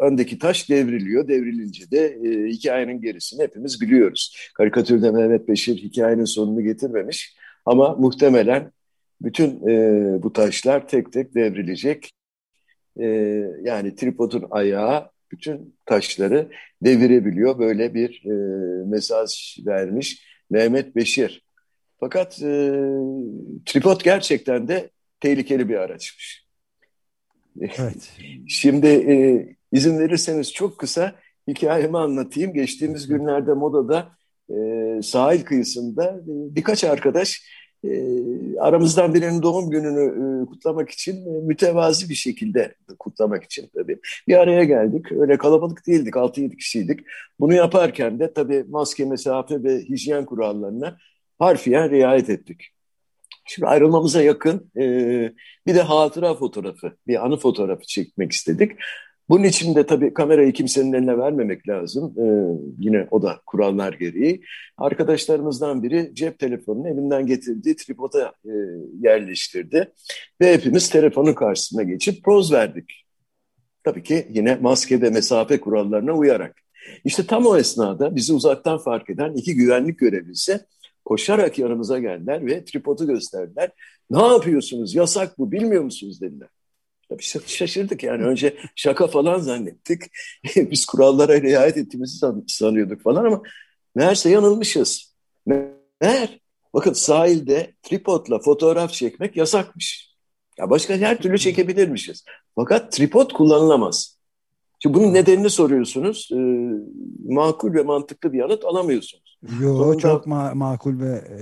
öndeki 0.00 0.38
taş 0.38 0.70
devriliyor. 0.70 1.28
Devrilince 1.28 1.90
de 1.90 2.06
e, 2.06 2.48
hikayenin 2.48 3.00
gerisini 3.00 3.42
hepimiz 3.42 3.80
biliyoruz. 3.80 4.50
Karikatürde 4.54 5.10
Mehmet 5.10 5.48
Beşir 5.48 5.76
hikayenin 5.76 6.24
sonunu 6.24 6.62
getirmemiş. 6.62 7.36
Ama 7.66 7.94
muhtemelen 7.94 8.72
bütün 9.20 9.68
e, 9.68 10.22
bu 10.22 10.32
taşlar 10.32 10.88
tek 10.88 11.12
tek 11.12 11.34
devrilecek. 11.34 12.12
E, 13.00 13.06
yani 13.62 13.94
tripodun 13.94 14.46
ayağı 14.50 15.10
bütün 15.32 15.76
taşları 15.86 16.50
devirebiliyor. 16.82 17.58
Böyle 17.58 17.94
bir 17.94 18.22
e, 18.24 18.34
mesaj 18.86 19.58
vermiş 19.66 20.26
Mehmet 20.50 20.96
Beşir. 20.96 21.46
Fakat 22.00 22.42
e, 22.42 22.82
tripod 23.66 24.00
gerçekten 24.04 24.68
de 24.68 24.90
tehlikeli 25.20 25.68
bir 25.68 25.76
araçmış. 25.76 26.46
Evet. 27.60 28.12
Şimdi 28.48 28.86
e, 28.86 29.46
izin 29.72 29.98
verirseniz 29.98 30.52
çok 30.52 30.78
kısa 30.78 31.14
hikayemi 31.48 31.98
anlatayım. 31.98 32.52
Geçtiğimiz 32.52 33.08
günlerde 33.08 33.52
modada 33.52 34.08
e, 34.50 34.54
sahil 35.02 35.44
kıyısında 35.44 36.04
e, 36.04 36.54
birkaç 36.54 36.84
arkadaş 36.84 37.42
aramızdan 38.60 39.14
birinin 39.14 39.42
doğum 39.42 39.70
gününü 39.70 40.42
e, 40.42 40.46
kutlamak 40.46 40.90
için 40.90 41.16
e, 41.26 41.40
mütevazi 41.40 42.08
bir 42.08 42.14
şekilde 42.14 42.74
kutlamak 42.98 43.44
için 43.44 43.70
tabii 43.74 43.98
bir 44.28 44.36
araya 44.36 44.64
geldik. 44.64 45.12
Öyle 45.12 45.38
kalabalık 45.38 45.86
değildik, 45.86 46.14
6-7 46.14 46.56
kişiydik. 46.56 47.00
Bunu 47.40 47.54
yaparken 47.54 48.18
de 48.18 48.32
tabii 48.32 48.64
maske, 48.68 49.04
mesafe 49.04 49.62
ve 49.62 49.78
hijyen 49.78 50.24
kurallarına 50.24 50.98
harfiyen 51.38 51.90
riayet 51.90 52.30
ettik. 52.30 52.62
Şimdi 53.44 53.68
ayrılmamıza 53.68 54.22
yakın 54.22 54.70
e, 54.76 54.82
bir 55.66 55.74
de 55.74 55.82
hatıra 55.82 56.34
fotoğrafı, 56.34 56.96
bir 57.06 57.26
anı 57.26 57.36
fotoğrafı 57.36 57.82
çekmek 57.82 58.32
istedik. 58.32 58.72
Bunun 59.28 59.44
için 59.44 59.74
de 59.74 59.86
tabii 59.86 60.14
kamerayı 60.14 60.52
kimsenin 60.52 60.92
eline 60.92 61.18
vermemek 61.18 61.68
lazım. 61.68 62.14
Ee, 62.18 62.24
yine 62.78 63.08
o 63.10 63.22
da 63.22 63.40
kurallar 63.46 63.92
gereği. 63.92 64.42
Arkadaşlarımızdan 64.78 65.82
biri 65.82 66.10
cep 66.14 66.38
telefonunu 66.38 66.88
elinden 66.88 67.26
getirdiği 67.26 67.76
tripoda 67.76 68.32
e, 68.44 68.52
yerleştirdi. 69.00 69.92
Ve 70.40 70.52
hepimiz 70.52 70.90
telefonun 70.90 71.32
karşısına 71.32 71.82
geçip 71.82 72.24
poz 72.24 72.52
verdik. 72.52 73.04
Tabii 73.84 74.02
ki 74.02 74.26
yine 74.30 74.56
maske 74.56 75.00
ve 75.00 75.10
mesafe 75.10 75.60
kurallarına 75.60 76.12
uyarak. 76.12 76.56
İşte 77.04 77.26
tam 77.26 77.46
o 77.46 77.56
esnada 77.56 78.16
bizi 78.16 78.32
uzaktan 78.32 78.78
fark 78.78 79.10
eden 79.10 79.34
iki 79.34 79.54
güvenlik 79.54 79.98
görevlisi 79.98 80.60
koşarak 81.04 81.58
yanımıza 81.58 81.98
geldiler 81.98 82.46
ve 82.46 82.64
tripodu 82.64 83.06
gösterdiler. 83.06 83.70
Ne 84.10 84.22
yapıyorsunuz? 84.22 84.94
Yasak 84.94 85.38
bu 85.38 85.52
bilmiyor 85.52 85.82
musunuz 85.82 86.20
dediler. 86.20 86.48
Tabii 87.08 87.22
şaşırdık 87.46 88.02
yani 88.02 88.24
önce 88.24 88.56
şaka 88.76 89.06
falan 89.06 89.38
zannettik. 89.38 90.02
Biz 90.56 90.86
kurallara 90.86 91.42
riayet 91.42 91.76
ettiğimizi 91.76 92.26
sanıyorduk 92.46 93.02
falan 93.02 93.24
ama 93.24 93.42
meğerse 93.94 94.30
yanılmışız. 94.30 95.14
Meğer 95.46 96.40
bakın 96.74 96.92
sahilde 96.92 97.74
tripodla 97.82 98.38
fotoğraf 98.38 98.92
çekmek 98.92 99.36
yasakmış. 99.36 100.16
Ya 100.58 100.70
başka 100.70 100.96
her 100.96 101.18
türlü 101.18 101.38
çekebilirmişiz. 101.38 102.24
Fakat 102.54 102.92
tripod 102.92 103.32
kullanılamaz. 103.32 104.16
Şimdi 104.78 104.98
bunun 104.98 105.14
nedenini 105.14 105.50
soruyorsunuz. 105.50 106.28
E, 106.32 106.38
makul 107.32 107.74
ve 107.74 107.82
mantıklı 107.82 108.32
bir 108.32 108.38
yanıt 108.38 108.64
alamıyorsunuz. 108.64 109.38
Yo 109.60 109.76
Sonunda... 109.76 109.98
çok 109.98 110.26
ma 110.26 110.54
makul 110.54 111.00
ve 111.00 111.12
e, 111.12 111.40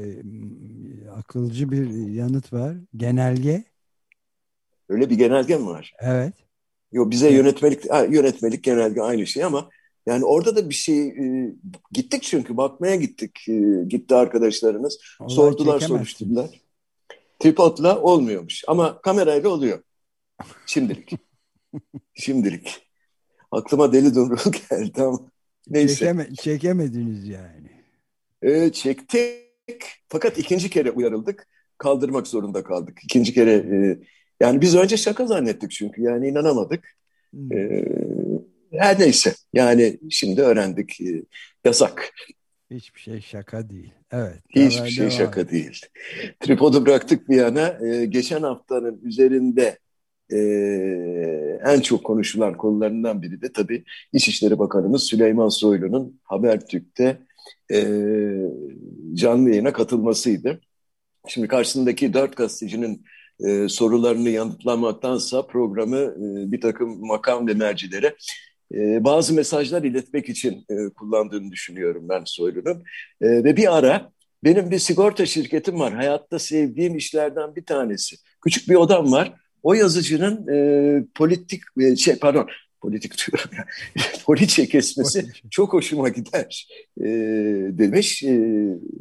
akılcı 1.11 1.71
bir 1.71 2.09
yanıt 2.09 2.53
var. 2.53 2.77
Genelge 2.97 3.65
Öyle 4.95 5.11
bir 5.11 5.19
genelge 5.19 5.57
mi 5.57 5.67
var? 5.67 5.95
Evet. 6.01 6.35
Yok 6.93 7.11
bize 7.11 7.33
yönetmelik 7.33 7.85
yönetmelik 8.11 8.65
genelge 8.65 9.01
aynı 9.01 9.27
şey 9.27 9.45
ama 9.45 9.71
yani 10.07 10.25
orada 10.25 10.57
da 10.57 10.69
bir 10.69 10.75
şey 10.75 11.09
e, 11.09 11.53
gittik 11.93 12.23
çünkü 12.23 12.57
bakmaya 12.57 12.97
gittik. 12.97 13.49
E, 13.49 13.85
gitti 13.89 14.15
arkadaşlarımız. 14.15 14.99
Olay 15.21 15.35
sordular 15.35 15.81
soruşturdular. 15.81 16.61
Tripodla 17.39 18.01
olmuyormuş 18.01 18.65
ama 18.67 19.01
kamerayla 19.01 19.49
oluyor. 19.49 19.83
Şimdilik. 20.67 21.11
Şimdilik. 22.15 22.87
Aklıma 23.51 23.93
deli 23.93 24.15
dumrul 24.15 24.53
geldi 24.71 25.03
ama 25.03 25.19
neyse. 25.69 25.95
Çekeme, 25.95 26.35
çekemediniz 26.35 27.29
yani. 27.29 27.71
E, 28.43 28.73
çektik 28.73 29.43
fakat 30.09 30.39
ikinci 30.39 30.71
kere 30.71 30.91
uyarıldık. 30.91 31.49
Kaldırmak 31.79 32.27
zorunda 32.27 32.65
kaldık. 32.65 32.99
İkinci 33.05 33.35
kere 33.35 33.53
e, 33.53 33.99
yani 34.45 34.61
biz 34.61 34.77
önce 34.77 34.97
şaka 34.97 35.27
zannettik 35.27 35.71
çünkü 35.71 36.03
yani 36.03 36.29
inanamadık. 36.29 36.85
Hmm. 37.31 37.53
Ee, 37.53 37.85
her 38.73 39.01
neyse 39.01 39.35
yani 39.53 39.99
şimdi 40.11 40.43
öğrendik 40.43 41.01
e, 41.01 41.23
yasak. 41.65 42.11
Hiçbir 42.71 43.01
şey 43.01 43.21
şaka 43.21 43.71
değil. 43.71 43.93
Evet. 44.13 44.39
Hiçbir 44.49 44.89
şey 44.89 45.07
devam. 45.07 45.19
şaka 45.19 45.49
değil. 45.51 45.81
Tripodu 46.41 46.87
bıraktık 46.87 47.29
bir 47.29 47.37
yana. 47.37 47.79
Ee, 47.87 48.07
geçen 48.07 48.43
haftanın 48.43 49.01
üzerinde 49.05 49.79
e, 50.33 50.39
en 51.67 51.81
çok 51.81 52.05
konuşulan 52.05 52.57
konularından 52.57 53.23
biri 53.23 53.43
de 53.43 53.53
tabii 53.53 53.85
İçişleri 54.13 54.59
Bakanımız 54.59 55.03
Süleyman 55.03 55.49
Soylu'nun 55.49 56.21
Habertürk'te 56.25 57.19
e, 57.73 57.79
canlı 59.15 59.51
yayına 59.51 59.73
katılmasıydı. 59.73 60.61
Şimdi 61.29 61.49
karşısındaki 61.49 62.15
dört 62.15 62.37
gazetecinin 62.37 63.05
e, 63.41 63.69
sorularını 63.69 64.31
yanıtlamaktansa 64.31 65.47
programı 65.47 65.99
e, 65.99 66.53
bir 66.53 66.61
takım 66.61 67.07
makam 67.07 67.47
ve 67.47 67.55
mercilere 67.55 68.17
e, 68.75 69.05
bazı 69.05 69.35
mesajlar 69.35 69.83
iletmek 69.83 70.29
için 70.29 70.65
e, 70.71 70.89
kullandığını 70.89 71.53
düşünüyorum 71.53 72.09
ben 72.09 72.23
Soylu'nun. 72.27 72.85
E, 73.21 73.29
ve 73.45 73.57
bir 73.57 73.77
ara 73.79 74.13
benim 74.45 74.71
bir 74.71 74.79
sigorta 74.79 75.27
şirketim 75.27 75.81
var. 75.81 75.95
Hayatta 75.95 76.39
sevdiğim 76.39 76.97
işlerden 76.97 77.57
bir 77.57 77.65
tanesi. 77.65 78.17
Küçük 78.45 78.69
bir 78.69 78.75
odam 78.75 79.13
var. 79.13 79.33
O 79.63 79.75
yazıcının 79.75 80.49
e, 80.49 81.05
politik 81.15 81.63
e, 81.81 81.97
şey 81.97 82.17
pardon 82.17 82.47
politik 82.85 83.15
diyorum 83.27 83.51
ya, 83.57 83.65
poliçe 84.25 84.67
kesmesi 84.67 85.27
çok 85.51 85.73
hoşuma 85.73 86.09
gider 86.09 86.69
e, 87.01 87.05
demiş. 87.79 88.23
E, 88.23 88.29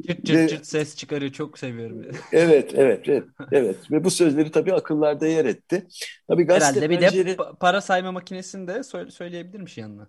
cırt 0.06 0.24
cırt 0.24 0.38
ve, 0.38 0.48
cırt 0.48 0.66
ses 0.66 0.96
çıkarıyor 0.96 1.32
çok 1.32 1.58
seviyorum. 1.58 2.02
evet 2.32 2.72
evet 2.74 3.08
evet 3.08 3.24
evet 3.52 3.76
ve 3.90 4.04
bu 4.04 4.10
sözleri 4.10 4.50
tabii 4.50 4.74
akıllarda 4.74 5.26
yer 5.26 5.44
etti. 5.44 5.86
Tabii 6.28 6.44
gazete 6.44 6.66
Herhalde 6.66 6.90
bir 6.90 7.00
pencere... 7.00 7.26
de 7.26 7.36
para 7.60 7.80
sayma 7.80 8.12
makinesini 8.12 8.68
de 8.68 8.82
söyle, 8.82 9.10
söyleyebilirmiş 9.10 9.78
yanına. 9.78 10.08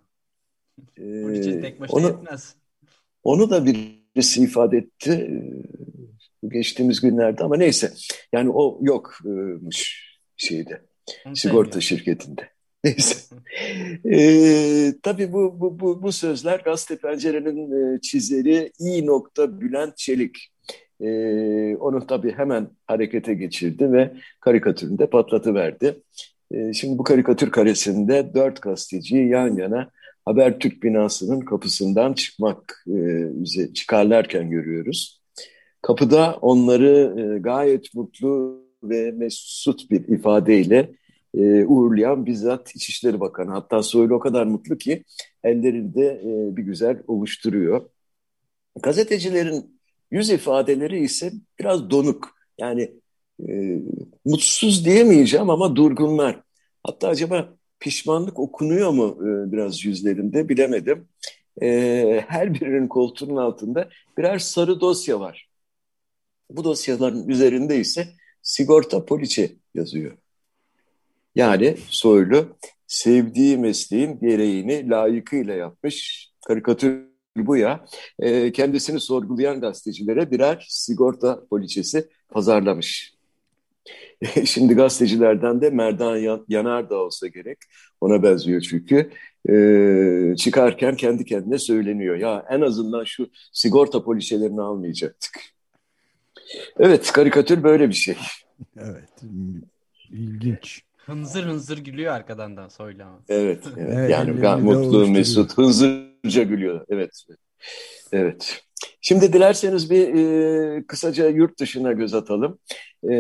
Ee, 0.98 1.22
poliçe 1.22 1.62
tek 1.62 1.82
başına 1.82 1.98
onu, 1.98 2.08
yetmez. 2.08 2.56
Onu 3.24 3.50
da 3.50 3.66
birisi 3.66 4.44
ifade 4.44 4.78
etti 4.78 5.12
e, 6.44 6.48
geçtiğimiz 6.48 7.02
günlerde 7.02 7.44
ama 7.44 7.58
neyse 7.58 7.94
yani 8.34 8.50
o 8.50 8.80
yokmuş 8.82 10.06
şeyde 10.38 10.82
sigorta 11.34 11.82
şirketinde. 11.82 12.55
Neyse. 12.86 13.16
ee, 14.12 14.94
tabii 15.04 15.34
bu, 15.34 15.60
bu, 15.60 15.80
bu, 15.80 16.02
bu 16.04 16.12
sözler 16.12 16.60
Gazete 16.60 16.98
Pencere'nin 16.98 17.96
e, 17.96 18.02
çizeri 18.02 18.72
İ. 18.80 19.08
Bülent 19.62 19.98
Çelik. 19.98 20.38
Ee, 21.02 21.76
onu 21.76 22.08
tabii 22.08 22.32
hemen 22.32 22.68
harekete 22.88 23.34
geçirdi 23.34 23.92
ve 23.92 24.14
karikatüründe 24.40 25.10
patlatıverdi. 25.10 26.02
Ee, 26.52 26.74
şimdi 26.74 26.98
bu 26.98 27.04
karikatür 27.04 27.52
karesinde 27.52 28.32
dört 28.34 28.62
gazeteciyi 28.62 29.30
yan 29.30 29.58
yana 29.58 29.90
Habertürk 30.26 30.84
binasının 30.84 31.40
kapısından 31.40 32.14
çıkmak 32.14 32.86
e, 32.88 33.74
çıkarlarken 33.74 34.50
görüyoruz. 34.50 35.22
Kapıda 35.82 36.38
onları 36.42 37.16
e, 37.18 37.40
gayet 37.40 37.96
mutlu 37.96 38.66
ve 38.84 39.12
mesut 39.12 39.92
bir 39.92 40.08
ifadeyle 40.08 40.90
e, 41.38 41.66
uğurlayan 41.66 42.26
bizzat 42.26 42.76
İçişleri 42.76 43.20
Bakanı. 43.20 43.52
Hatta 43.52 43.84
Soylu 43.84 44.16
o 44.16 44.20
kadar 44.20 44.46
mutlu 44.46 44.78
ki 44.78 45.04
ellerinde 45.44 46.06
e, 46.06 46.58
bir 46.58 46.64
güzel 46.64 47.04
oluşturuyor. 47.08 47.90
Gazetecilerin 48.82 49.80
yüz 50.12 50.30
ifadeleri 50.30 51.00
ise 51.00 51.32
biraz 51.60 51.90
donuk. 51.90 52.36
Yani 52.58 52.92
e, 53.50 53.82
mutsuz 54.26 54.86
diyemeyeceğim 54.86 55.50
ama 55.50 55.76
durgunlar. 55.76 56.42
Hatta 56.84 57.08
acaba 57.08 57.56
pişmanlık 57.80 58.40
okunuyor 58.40 58.92
mu 58.92 59.18
e, 59.22 59.52
biraz 59.52 59.86
yüzlerinde 59.86 60.50
bilemedim. 60.50 61.08
E, 61.62 62.24
her 62.28 62.54
birinin 62.54 62.88
koltuğunun 62.88 63.36
altında 63.36 63.90
birer 64.18 64.40
sarı 64.40 64.82
dosya 64.82 65.20
var. 65.20 65.50
Bu 66.50 66.64
dosyaların 66.64 67.28
üzerinde 67.28 67.80
ise 67.80 68.08
sigorta 68.42 69.06
poliçe 69.06 69.56
yazıyor. 69.74 70.18
Yani 71.36 71.78
Soylu 71.90 72.58
sevdiği 72.88 73.58
mesleğin 73.58 74.20
gereğini 74.20 74.90
layıkıyla 74.90 75.54
yapmış. 75.54 76.28
Karikatür 76.48 77.02
bu 77.38 77.58
ya. 77.58 77.86
E, 78.20 78.52
kendisini 78.52 79.00
sorgulayan 79.00 79.62
gazetecilere 79.62 80.32
birer 80.32 80.66
sigorta 80.70 81.46
poliçesi 81.50 82.10
pazarlamış. 82.30 83.16
Şimdi 84.46 84.74
gazetecilerden 84.74 85.62
de 85.62 85.70
Merdan 85.70 86.42
Yanar 86.50 86.90
da 86.90 86.96
olsa 86.96 87.28
gerek. 87.28 87.58
Ona 88.02 88.24
benziyor 88.24 88.62
çünkü. 88.62 89.12
E, 89.50 90.36
çıkarken 90.38 90.96
kendi 90.96 91.26
kendine 91.26 91.58
söyleniyor. 91.58 92.16
Ya 92.16 92.46
en 92.50 92.62
azından 92.62 93.04
şu 93.04 93.30
sigorta 93.52 94.04
poliçelerini 94.04 94.62
almayacaktık. 94.62 95.40
Evet, 96.80 97.12
karikatür 97.12 97.64
böyle 97.64 97.90
bir 97.90 97.94
şey. 97.94 98.18
Evet, 98.78 99.10
ilginç. 100.12 100.84
Hınzır 101.06 101.44
hınzır 101.44 101.78
gülüyor 101.78 102.14
arkadan 102.14 102.58
da 102.58 102.70
Soylu 102.70 103.04
Evet, 103.30 103.64
evet. 103.78 104.12
yani 104.12 104.62
mutlu 104.62 105.08
Mesut 105.08 105.58
hınzırca 105.58 106.44
gülüyor. 106.44 106.86
Evet. 106.90 107.26
Evet. 108.12 108.62
Şimdi 109.02 109.34
dilerseniz 109.34 109.90
bir 109.90 110.16
e, 110.16 110.84
kısaca 110.88 111.30
yurt 111.30 111.60
dışına 111.60 111.92
göz 111.92 112.14
atalım. 112.14 112.60
E, 113.12 113.16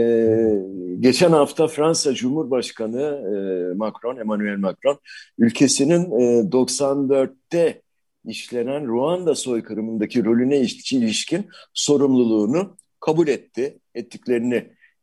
geçen 0.99 1.31
hafta 1.31 1.67
Fransa 1.67 2.13
Cumhurbaşkanı 2.13 3.01
e, 3.01 3.35
Macron, 3.73 4.17
Emmanuel 4.17 4.57
Macron, 4.57 4.99
ülkesinin 5.37 6.19
e, 6.19 6.49
94'te 6.49 7.81
işlenen 8.25 8.87
Ruanda 8.87 9.35
soykırımındaki 9.35 10.25
rolüne 10.25 10.57
ilişkin 10.91 11.49
sorumluluğunu 11.73 12.77
kabul 12.99 13.27
etti, 13.27 13.79
ettiklerini 13.95 14.55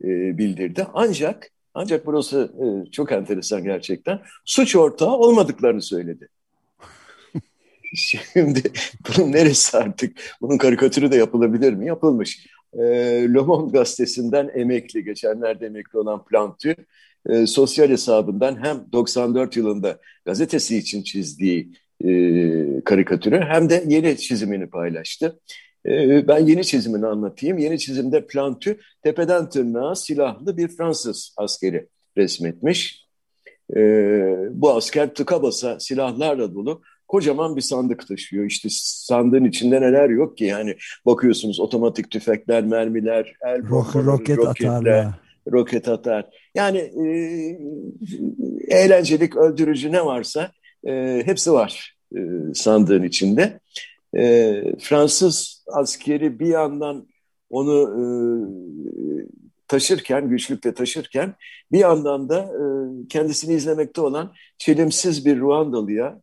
e, 0.05 0.39
bildirdi. 0.39 0.87
Ancak 0.95 1.52
ancak 1.75 2.07
burası 2.07 2.53
e, 2.59 2.91
çok 2.91 3.13
enteresan 3.13 3.65
gerçekten. 3.65 4.21
Suç 4.45 4.77
ortağı 4.77 5.17
olmadıklarını 5.17 5.83
söyledi. 5.83 6.29
Şimdi 7.95 8.63
bunun 9.09 9.33
neresi 9.33 9.77
artık? 9.77 10.17
Bunun 10.41 10.59
karikatürü 10.59 11.11
de 11.11 11.17
yapılabilir 11.17 11.73
mi? 11.73 11.87
Yapılmış. 11.87 12.47
E, 12.75 12.83
Le 13.35 13.41
Monde 13.41 13.79
gazetesinden 13.79 14.51
emekli, 14.55 15.05
geçenlerde 15.05 15.67
emekli 15.67 15.99
olan 15.99 16.25
Plantu, 16.25 16.75
e, 17.29 17.47
sosyal 17.47 17.89
hesabından 17.89 18.65
hem 18.65 18.87
94 18.93 19.57
yılında 19.57 19.99
gazetesi 20.25 20.77
için 20.79 21.03
çizdiği 21.03 21.73
e, 22.05 22.11
karikatürü 22.85 23.41
hem 23.41 23.71
de 23.71 23.85
yeni 23.89 24.17
çizimini 24.17 24.71
paylaştı. 24.71 25.41
E, 25.87 26.29
ben 26.29 26.39
yeni 26.39 26.65
çizimini 26.65 27.07
anlatayım. 27.07 27.59
Yeni 27.59 27.79
çizimde 27.79 28.27
Plantu 28.27 28.77
tepeden 29.03 29.49
tırnağa 29.49 29.95
silahlı 29.95 30.57
bir 30.57 30.69
Fransız 30.69 31.35
askeri 31.37 31.89
resmetmiş. 32.17 33.07
E, 33.77 33.81
bu 34.51 34.71
asker 34.71 35.15
tıka 35.15 35.43
basa 35.43 35.81
silahlarla 35.81 36.55
dolu 36.55 36.83
kocaman 37.09 37.57
bir 37.57 37.61
sandık 37.61 38.09
taşıyor. 38.09 38.45
İşte 38.45 38.69
sandığın 38.73 39.45
içinde 39.45 39.81
neler 39.81 40.11
yok 40.11 40.37
ki 40.39 40.45
yani 40.45 40.77
bakıyorsunuz 41.07 41.61
otomatik 41.61 42.11
tüfekler, 42.11 42.65
mermiler, 42.65 43.33
el 43.47 43.71
bombaları, 43.71 44.07
roket 44.07 44.39
roketler, 44.39 45.07
roket 45.53 45.89
atar. 45.89 46.27
Yani 46.55 46.79
e, 46.79 47.07
eğlencelik, 48.69 49.37
öldürücü 49.37 49.93
ne 49.93 50.05
varsa 50.05 50.51
e, 50.87 51.23
hepsi 51.25 51.53
var 51.53 51.97
e, 52.17 52.21
sandığın 52.55 53.03
içinde. 53.03 53.61
E, 54.17 54.63
Fransız 54.79 55.65
askeri 55.73 56.39
bir 56.41 56.47
yandan 56.47 57.09
onu 57.51 57.81
e, 57.83 58.03
taşırken, 59.69 60.29
güçlükle 60.29 60.75
taşırken 60.75 61.35
bir 61.73 61.79
yandan 61.79 62.29
da 62.29 62.39
e, 62.39 62.63
kendisini 63.09 63.55
izlemekte 63.55 64.01
olan 64.01 64.35
çelimsiz 64.59 65.27
bir 65.27 65.41
Ruandalı'ya 65.41 66.21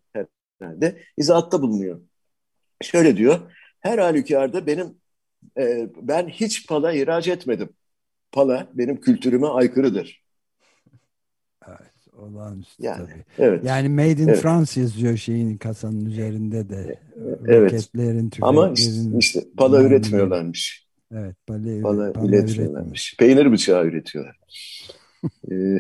de 0.62 1.01
izahatta 1.17 1.62
bulunuyor. 1.62 2.01
Şöyle 2.81 3.17
diyor, 3.17 3.39
her 3.79 3.98
halükarda 3.98 4.67
benim 4.67 5.00
e, 5.58 5.89
ben 5.96 6.27
hiç 6.27 6.67
pala 6.67 6.93
ihraç 6.93 7.27
etmedim. 7.27 7.69
Pala 8.31 8.67
benim 8.74 9.01
kültürüme 9.01 9.48
aykırıdır. 9.48 10.24
Olağanüstü 12.19 12.83
yani, 12.83 12.97
tabii. 12.97 13.23
Evet, 13.38 13.65
yani 13.65 13.89
Made 13.89 14.11
in 14.11 14.27
evet. 14.27 14.39
France 14.39 14.81
yazıyor 14.81 15.17
şeyin 15.17 15.57
kasanın 15.57 16.05
üzerinde 16.05 16.69
de. 16.69 16.99
Evet. 17.47 17.73
Roketlerin, 17.73 18.31
Ama 18.41 18.73
işte, 18.75 18.91
işte 19.17 19.43
pala 19.57 19.83
üretmiyorlarmış. 19.83 20.88
Evet, 21.13 21.35
pala, 21.47 21.81
pala, 21.81 22.13
pala 22.13 22.27
üretmiyorlarmış. 22.27 23.15
Peynir 23.19 23.51
bıçağı 23.51 23.85
üretiyorlar. 23.85 24.39
ee, 25.51 25.79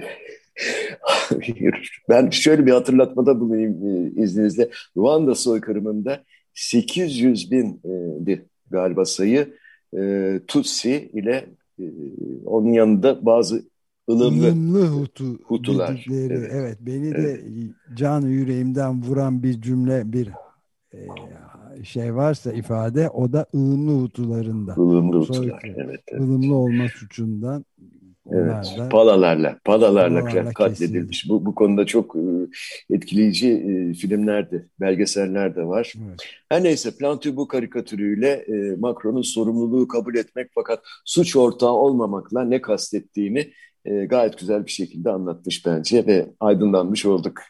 ben 2.09 2.29
şöyle 2.29 2.65
bir 2.65 2.71
hatırlatmada 2.71 3.39
bulunayım 3.39 3.87
e, 3.87 4.21
izninizle. 4.23 4.69
Ruanda 4.97 5.35
soykırımında 5.35 6.23
800 6.53 7.51
bin 7.51 7.81
bir 8.25 8.41
galiba 8.69 9.05
sayı 9.05 9.53
e, 9.97 10.39
Tutsi 10.47 11.11
ile 11.13 11.45
e, 11.79 11.83
onun 12.45 12.73
yanında 12.73 13.25
bazı 13.25 13.68
ılımlı, 14.09 14.47
ılımlı 14.47 14.87
Hutu 14.87 15.39
Hutular. 15.43 15.91
Dedikleri, 15.91 16.33
evet. 16.33 16.51
evet 16.53 16.77
beni 16.81 17.07
evet. 17.07 17.45
de 17.45 17.51
can 17.95 18.21
yüreğimden 18.21 19.03
vuran 19.03 19.43
bir 19.43 19.61
cümle 19.61 20.13
bir 20.13 20.29
e, 20.93 21.07
şey 21.83 22.15
varsa 22.15 22.53
ifade 22.53 23.09
o 23.09 23.33
da 23.33 23.45
ılımlı 23.55 24.01
Hutularında. 24.01 24.73
Ilımlı 24.73 25.19
Hutular. 25.19 25.61
Evet, 25.63 25.75
evet. 25.77 26.01
Ilımlı 26.11 26.55
olma 26.55 26.87
suçundan 26.87 27.65
Evet, 28.31 28.77
da, 28.77 28.89
palalarla, 28.89 29.59
palalarla, 29.65 30.19
palalarla 30.19 30.53
katledilmiş. 30.53 31.29
Bu, 31.29 31.45
bu 31.45 31.55
konuda 31.55 31.85
çok 31.85 32.15
e, 32.15 32.19
etkileyici 32.89 33.49
e, 33.49 33.93
filmler 33.93 34.51
de, 34.51 34.65
belgeseller 34.79 35.55
de 35.55 35.65
var. 35.65 35.93
Evet. 36.07 36.19
Her 36.49 36.63
neyse 36.63 36.97
Plantu 36.97 37.35
bu 37.35 37.47
karikatürüyle 37.47 38.29
e, 38.29 38.75
Macron'un 38.75 39.21
sorumluluğu 39.21 39.87
kabul 39.87 40.15
etmek 40.15 40.49
fakat 40.55 40.83
suç 41.05 41.35
ortağı 41.35 41.71
olmamakla 41.71 42.43
ne 42.43 42.61
kastettiğini 42.61 43.51
gayet 43.85 44.37
güzel 44.37 44.65
bir 44.65 44.71
şekilde 44.71 45.09
anlatmış 45.09 45.65
bence 45.65 46.05
ve 46.05 46.29
aydınlanmış 46.39 47.05
olduk. 47.05 47.41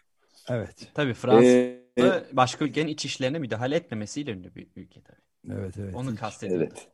Evet. 0.50 0.88
Tabii 0.94 1.14
Fransa 1.14 1.80
ee, 2.00 2.24
başka 2.34 2.66
ülkenin 2.66 2.88
iç 2.88 3.06
işlerine 3.06 3.40
müdahale 3.40 3.76
etmemesiyle 3.76 4.32
ünlü 4.32 4.56
bir 4.56 4.68
ülke 4.76 5.02
tabii. 5.02 5.56
Evet, 5.60 5.76
evet. 5.80 5.96
Onu 5.96 6.16
kastediyor. 6.16 6.62
Evet, 6.62 6.88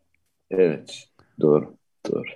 evet. 0.52 1.08
Doğru, 1.40 1.78
doğru. 2.12 2.28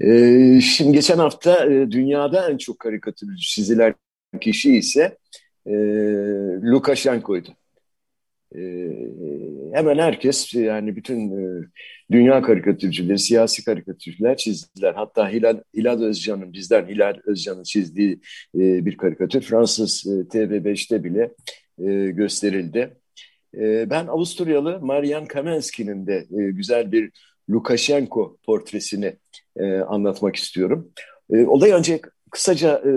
Ee, 0.00 0.60
şimdi 0.60 0.92
geçen 0.92 1.18
hafta 1.18 1.64
e, 1.64 1.90
dünyada 1.90 2.50
en 2.50 2.56
çok 2.56 2.78
karikatür 2.78 3.36
çizilen 3.36 3.94
kişi 4.40 4.76
ise 4.76 5.18
e, 5.66 5.72
Lukashenko'ydu. 6.62 7.48
E, 8.54 8.60
hemen 9.72 9.98
herkes 9.98 10.54
yani 10.54 10.96
bütün 10.96 11.30
e, 11.30 11.64
dünya 12.10 12.42
karikatürcüleri, 12.42 13.18
siyasi 13.18 13.64
karikatürcüler 13.64 14.36
çizdiler. 14.36 14.94
Hatta 14.94 15.28
Hilal, 15.28 15.60
Hilal 15.76 16.02
Özcan'ın, 16.02 16.52
bizden 16.52 16.86
Hilal 16.86 17.14
Özcan'ın 17.26 17.62
çizdiği 17.62 18.12
e, 18.54 18.86
bir 18.86 18.96
karikatür 18.96 19.40
Fransız 19.40 20.06
e, 20.06 20.10
TV5'te 20.10 21.04
bile 21.04 21.34
gösterildi. 22.12 22.96
Ben 23.90 24.06
Avusturyalı 24.06 24.80
Marian 24.80 25.26
Kamenski'nin 25.26 26.06
de 26.06 26.26
güzel 26.30 26.92
bir 26.92 27.10
Lukashenko 27.50 28.36
portresini 28.46 29.16
e, 29.56 29.78
anlatmak 29.78 30.36
istiyorum. 30.36 30.90
E, 31.32 31.46
olayı 31.46 31.74
önce 31.74 32.00
kısaca 32.30 32.82
e, 32.84 32.90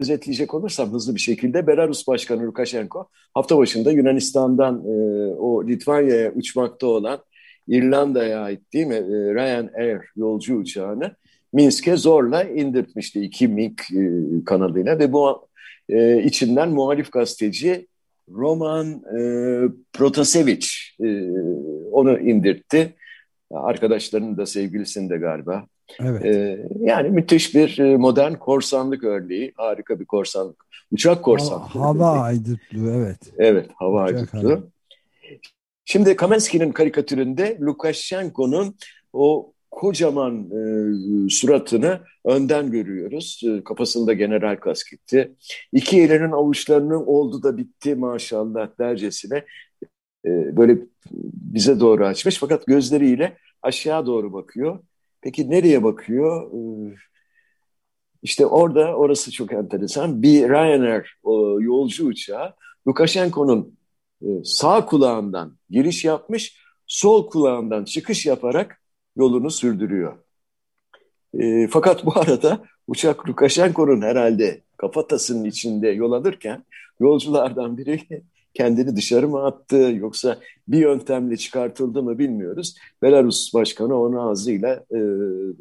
özetleyecek 0.00 0.54
olursam 0.54 0.92
hızlı 0.92 1.14
bir 1.14 1.20
şekilde. 1.20 1.66
Belarus 1.66 2.08
Başkanı 2.08 2.46
Lukashenko 2.46 3.08
hafta 3.34 3.58
başında 3.58 3.90
Yunanistan'dan 3.90 4.84
e, 4.84 4.90
o 5.34 5.66
Litvanya'ya 5.66 6.32
uçmakta 6.32 6.86
olan 6.86 7.20
İrlanda'ya 7.68 8.40
ait 8.40 8.72
değil 8.72 8.86
mi? 8.86 8.94
E, 8.94 9.34
Ryanair 9.34 10.00
yolcu 10.16 10.56
uçağını 10.56 11.16
Minsk'e 11.52 11.96
zorla 11.96 12.42
indirtmişti. 12.42 13.20
İki 13.20 13.48
MiG 13.48 13.80
e, 13.80 14.00
kanalıyla 14.44 14.98
ve 14.98 15.12
bu 15.12 15.48
e, 15.88 16.22
içinden 16.22 16.68
muhalif 16.70 17.12
gazeteci 17.12 17.86
Roman 18.30 18.86
e, 18.92 19.20
Protasevich 19.92 20.66
e, 21.00 21.30
onu 21.92 22.18
indirtti 22.18 22.94
Arkadaşlarının 23.50 24.36
da 24.36 24.46
sevgilisini 24.46 25.10
de 25.10 25.16
galiba. 25.16 25.66
Evet. 26.00 26.24
Ee, 26.24 26.66
yani 26.80 27.08
müthiş 27.08 27.54
bir 27.54 27.78
e, 27.78 27.96
modern 27.96 28.34
korsanlık 28.34 29.04
örneği. 29.04 29.52
Harika 29.56 30.00
bir 30.00 30.04
korsanlık. 30.04 30.64
Uçak 30.92 31.22
korsanlığı. 31.22 31.64
Hava 31.64 32.20
aydutlu 32.20 32.90
evet. 32.90 33.18
Evet 33.38 33.70
hava 33.74 34.02
aydutlu. 34.02 34.70
Şimdi 35.84 36.16
Kamenski'nin 36.16 36.72
karikatüründe 36.72 37.58
Lukashenko'nun 37.60 38.74
o 39.12 39.52
kocaman 39.70 40.50
e, 40.50 41.30
suratını 41.30 42.00
önden 42.24 42.70
görüyoruz. 42.70 43.42
E, 43.44 43.64
kafasında 43.64 44.12
general 44.12 44.56
kasketti. 44.56 45.32
İki 45.72 46.02
elinin 46.02 46.32
avuçlarının 46.32 47.06
oldu 47.06 47.42
da 47.42 47.56
bitti 47.56 47.94
maşallah 47.94 48.68
dercesine 48.78 49.44
e, 50.24 50.56
böyle 50.56 50.78
bize 51.32 51.80
doğru 51.80 52.06
açmış 52.06 52.38
fakat 52.38 52.66
gözleriyle 52.66 53.36
aşağı 53.62 54.06
doğru 54.06 54.32
bakıyor. 54.32 54.78
Peki 55.20 55.50
nereye 55.50 55.82
bakıyor? 55.82 56.52
E, 56.52 56.94
işte 58.22 58.46
orada 58.46 58.96
orası 58.96 59.32
çok 59.32 59.52
enteresan. 59.52 60.22
Bir 60.22 60.48
Ryanair 60.48 61.18
o, 61.22 61.60
yolcu 61.60 62.06
uçağı 62.06 62.54
Lukashenko'nun 62.88 63.78
e, 64.22 64.26
sağ 64.44 64.86
kulağından 64.86 65.58
giriş 65.70 66.04
yapmış, 66.04 66.62
sol 66.86 67.30
kulağından 67.30 67.84
çıkış 67.84 68.26
yaparak 68.26 68.82
yolunu 69.16 69.50
sürdürüyor. 69.50 70.18
E, 71.38 71.68
fakat 71.68 72.06
bu 72.06 72.18
arada 72.18 72.64
uçak 72.86 73.28
Lukashenko'nun 73.28 74.02
herhalde 74.02 74.62
kafatasının 74.76 75.44
içinde 75.44 75.88
yol 75.88 76.12
alırken 76.12 76.64
yolculardan 77.00 77.78
biri 77.78 78.24
kendini 78.58 78.96
dışarı 78.96 79.28
mı 79.28 79.44
attı 79.44 79.76
yoksa 79.76 80.38
bir 80.68 80.78
yöntemle 80.78 81.36
çıkartıldı 81.36 82.02
mı 82.02 82.18
bilmiyoruz. 82.18 82.74
Belarus 83.02 83.54
Başkanı 83.54 84.00
onu 84.00 84.30
ağzıyla 84.30 84.84
e, 84.94 85.00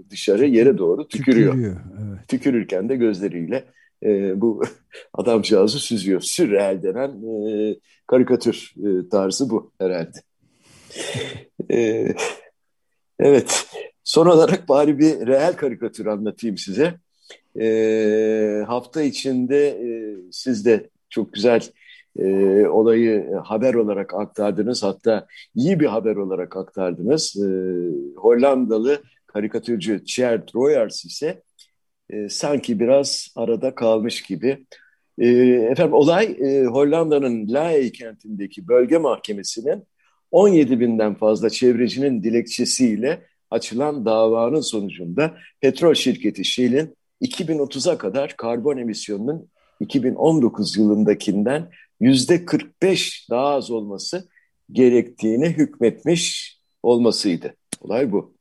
dışarı 0.09 0.45
yere 0.45 0.77
doğru 0.77 1.07
tükürüyor. 1.07 1.53
tükürüyor 1.53 1.75
evet. 1.99 2.27
Tükürürken 2.27 2.89
de 2.89 2.95
gözleriyle 2.95 3.65
e, 4.03 4.41
bu 4.41 4.63
adamcağızı 5.13 5.79
süzüyor. 5.79 6.21
Sürreel 6.21 6.83
denen 6.83 7.09
e, 7.09 7.75
karikatür 8.07 8.73
e, 8.77 9.09
tarzı 9.09 9.49
bu 9.49 9.71
herhalde. 9.79 10.17
Ee, 11.71 12.07
evet. 13.19 13.65
Son 14.03 14.25
olarak 14.25 14.69
bari 14.69 14.99
bir 14.99 15.27
reel 15.27 15.53
karikatür 15.53 16.05
anlatayım 16.05 16.57
size. 16.57 16.93
Ee, 17.59 18.63
hafta 18.67 19.01
içinde 19.01 19.67
e, 19.67 20.17
siz 20.31 20.65
de 20.65 20.89
çok 21.09 21.33
güzel 21.33 21.61
e, 22.17 22.67
olayı 22.67 23.33
haber 23.45 23.73
olarak 23.73 24.13
aktardınız. 24.13 24.83
Hatta 24.83 25.27
iyi 25.55 25.79
bir 25.79 25.85
haber 25.85 26.15
olarak 26.15 26.57
aktardınız. 26.57 27.35
E, 27.35 27.47
Hollandalı 28.15 29.01
karikatürcü 29.27 30.03
Tjerd 30.03 30.49
Royers 30.55 31.05
ise 31.05 31.41
e, 32.09 32.29
sanki 32.29 32.79
biraz 32.79 33.27
arada 33.35 33.75
kalmış 33.75 34.21
gibi. 34.21 34.65
E, 35.19 35.27
efendim 35.71 35.93
olay 35.93 36.25
e, 36.25 36.65
Hollanda'nın 36.65 37.53
Lae 37.53 37.91
kentindeki 37.91 38.67
bölge 38.67 38.97
mahkemesinin 38.97 39.83
17 40.31 40.79
binden 40.79 41.15
fazla 41.15 41.49
çevrecinin 41.49 42.23
dilekçesiyle 42.23 43.21
açılan 43.51 44.05
davanın 44.05 44.61
sonucunda 44.61 45.37
petrol 45.61 45.93
şirketi 45.93 46.45
Shell'in 46.45 46.95
2030'a 47.21 47.97
kadar 47.97 48.35
karbon 48.37 48.77
emisyonunun 48.77 49.49
2019 49.79 50.77
yılındakinden 50.77 51.69
yüzde 51.99 52.45
45 52.45 53.27
daha 53.29 53.47
az 53.47 53.71
olması 53.71 54.29
gerektiğini 54.71 55.49
hükmetmiş 55.49 56.57
olmasıydı. 56.83 57.55
Olay 57.81 58.11
bu. 58.11 58.37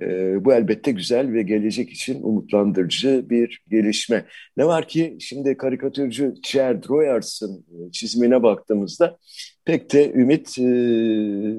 E, 0.00 0.04
bu 0.44 0.54
elbette 0.54 0.92
güzel 0.92 1.32
ve 1.32 1.42
gelecek 1.42 1.90
için 1.90 2.22
umutlandırıcı 2.22 3.30
bir 3.30 3.62
gelişme. 3.70 4.26
Ne 4.56 4.66
var 4.66 4.88
ki 4.88 5.16
şimdi 5.20 5.56
karikatürcü 5.56 6.34
Chad 6.42 6.88
Royers'ın 6.88 7.56
e, 7.58 7.92
çizimine 7.92 8.42
baktığımızda 8.42 9.18
pek 9.64 9.92
de 9.92 10.12
ümit 10.12 10.58
e, 10.58 10.64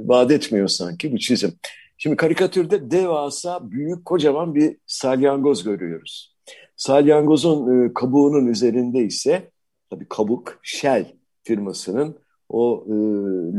vaat 0.08 0.32
etmiyor 0.32 0.67
sanki 0.67 1.12
bu 1.12 1.17
çizim. 1.17 1.54
Şimdi 1.98 2.15
karikatürde 2.15 2.91
devasa, 2.91 3.72
büyük, 3.72 4.06
kocaman 4.06 4.56
bir 4.56 4.78
salyangoz 4.88 5.63
görüyoruz. 5.63 6.36
Salyangozun 6.76 7.86
e, 7.86 7.94
kabuğunun 7.94 8.48
üzerinde 8.48 9.00
ise 9.00 9.52
tabii 9.89 10.06
kabuk 10.10 10.60
Shell 10.63 11.21
firmasının 11.44 12.16
o 12.50 12.86
e, 12.88 12.94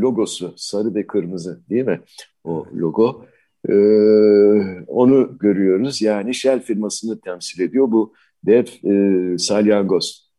logosu 0.01 0.55
sarı 0.57 0.95
ve 0.95 1.07
kırmızı 1.07 1.61
değil 1.71 1.85
mi? 1.85 2.01
O 2.45 2.67
logo. 2.75 3.25
E, 3.69 3.75
onu 4.87 5.39
görüyoruz. 5.39 6.03
Yani 6.03 6.35
Shell 6.35 6.61
firmasını 6.61 7.21
temsil 7.21 7.61
ediyor 7.61 7.93
bu 7.93 8.15
dev 8.47 8.65
e, 8.85 9.39
salyangoz. 9.39 10.33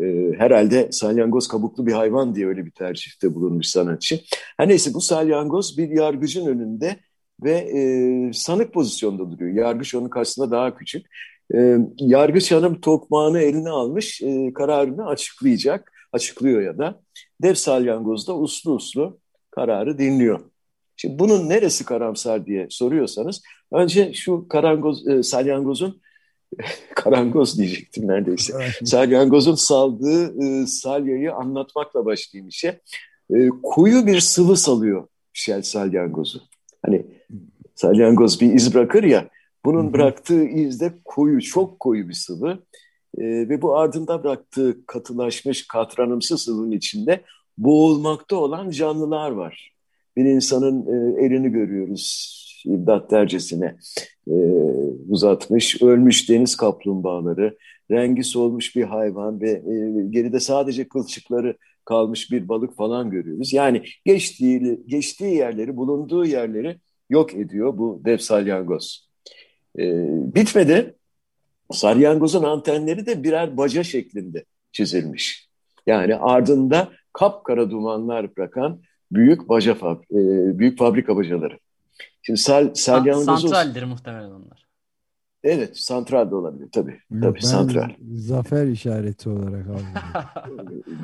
E, 0.00 0.32
herhalde 0.38 0.88
salyangoz 0.92 1.48
kabuklu 1.48 1.86
bir 1.86 1.92
hayvan 1.92 2.34
diye 2.34 2.46
öyle 2.46 2.66
bir 2.66 2.70
tercihte 2.70 3.34
bulunmuş 3.34 3.66
sanatçı. 3.66 4.20
Her 4.56 4.68
neyse 4.68 4.94
bu 4.94 5.00
salyangoz 5.00 5.78
bir 5.78 5.88
yargıcın 5.88 6.46
önünde 6.46 6.96
ve 7.44 7.52
e, 7.52 8.32
sanık 8.32 8.74
pozisyonda 8.74 9.30
duruyor. 9.30 9.54
Yargıç 9.54 9.94
onun 9.94 10.08
karşısında 10.08 10.50
daha 10.50 10.76
küçük. 10.76 11.06
E, 11.54 11.78
yargıç 11.98 12.52
hanım 12.52 12.80
tokmağını 12.80 13.40
eline 13.40 13.70
almış, 13.70 14.22
e, 14.22 14.52
kararını 14.54 15.06
açıklayacak, 15.06 15.92
açıklıyor 16.16 16.62
ya 16.62 16.78
da. 16.78 17.00
Dev 17.42 17.54
salyangoz 17.54 18.28
da 18.28 18.38
uslu 18.38 18.74
uslu 18.74 19.18
kararı 19.50 19.98
dinliyor. 19.98 20.40
Şimdi 20.96 21.18
bunun 21.18 21.48
neresi 21.48 21.84
karamsar 21.84 22.46
diye 22.46 22.66
soruyorsanız, 22.70 23.42
önce 23.72 24.12
şu 24.12 24.48
karangoz, 24.48 25.08
e, 25.08 25.22
salyangozun 25.22 26.00
karangoz 26.94 27.58
diyecektim 27.58 28.08
neredeyse. 28.08 28.52
Salyangozun 28.84 29.54
saldığı 29.54 30.44
e, 30.44 30.66
salyayı 30.66 31.34
anlatmakla 31.34 32.04
başlayayım 32.04 32.48
işe. 32.48 32.80
E, 33.34 33.48
koyu 33.62 34.06
bir 34.06 34.20
sıvı 34.20 34.56
salıyor 34.56 35.08
Shell 35.32 35.62
salyangozu. 35.62 36.42
Hani 36.86 37.06
salyangoz 37.74 38.40
bir 38.40 38.52
iz 38.52 38.74
bırakır 38.74 39.04
ya, 39.04 39.28
bunun 39.64 39.92
bıraktığı 39.92 40.44
iz 40.44 40.80
de 40.80 40.92
koyu, 41.04 41.42
çok 41.42 41.80
koyu 41.80 42.08
bir 42.08 42.14
sıvı. 42.14 42.58
E, 43.18 43.24
ve 43.24 43.62
bu 43.62 43.76
ardında 43.76 44.24
bıraktığı 44.24 44.86
katılaşmış 44.86 45.68
katranımsı 45.68 46.38
sıvının 46.38 46.70
içinde 46.70 47.20
boğulmakta 47.58 48.36
olan 48.36 48.70
canlılar 48.70 49.30
var. 49.30 49.72
Bir 50.16 50.24
insanın 50.24 50.86
e, 50.86 51.24
elini 51.26 51.48
görüyoruz 51.48 52.36
imdat 52.66 53.10
dercesine 53.10 53.76
e, 54.28 54.34
uzatmış, 55.08 55.82
ölmüş 55.82 56.30
deniz 56.30 56.56
kaplumbağaları, 56.56 57.56
rengi 57.90 58.24
solmuş 58.24 58.76
bir 58.76 58.82
hayvan 58.82 59.40
ve 59.40 59.50
e, 59.50 60.06
geride 60.10 60.40
sadece 60.40 60.88
kılçıkları 60.88 61.56
kalmış 61.84 62.30
bir 62.30 62.48
balık 62.48 62.76
falan 62.76 63.10
görüyoruz. 63.10 63.52
Yani 63.52 63.82
geçtiği, 64.04 64.80
geçtiği 64.86 65.34
yerleri, 65.34 65.76
bulunduğu 65.76 66.24
yerleri 66.24 66.76
yok 67.10 67.34
ediyor 67.34 67.78
bu 67.78 68.00
dev 68.04 68.18
salyangoz. 68.18 69.08
E, 69.78 69.84
bitmedi. 70.34 70.95
Salyangozun 71.72 72.42
antenleri 72.42 73.06
de 73.06 73.22
birer 73.22 73.56
baca 73.56 73.82
şeklinde 73.82 74.44
çizilmiş. 74.72 75.48
Yani 75.86 76.16
ardında 76.16 76.88
kapkara 77.12 77.70
dumanlar 77.70 78.36
bırakan 78.36 78.80
büyük 79.12 79.48
baca 79.48 79.74
fab 79.74 80.02
e, 80.02 80.18
büyük 80.58 80.78
fabrika 80.78 81.16
bacaları. 81.16 81.58
Şimdi 82.22 82.40
sal, 82.40 82.74
salyangozun... 82.74 83.48
Santraldir 83.48 83.82
muhtemelen 83.82 84.30
onlar. 84.30 84.66
Evet, 85.44 85.78
santral 85.78 86.30
de 86.30 86.34
olabilir 86.34 86.68
tabii. 86.72 87.00
tabii 87.20 87.34
ben 87.34 87.40
santral. 87.40 87.90
Zafer 88.14 88.66
işareti 88.66 89.28
olarak 89.28 89.66
aldım. 89.66 89.86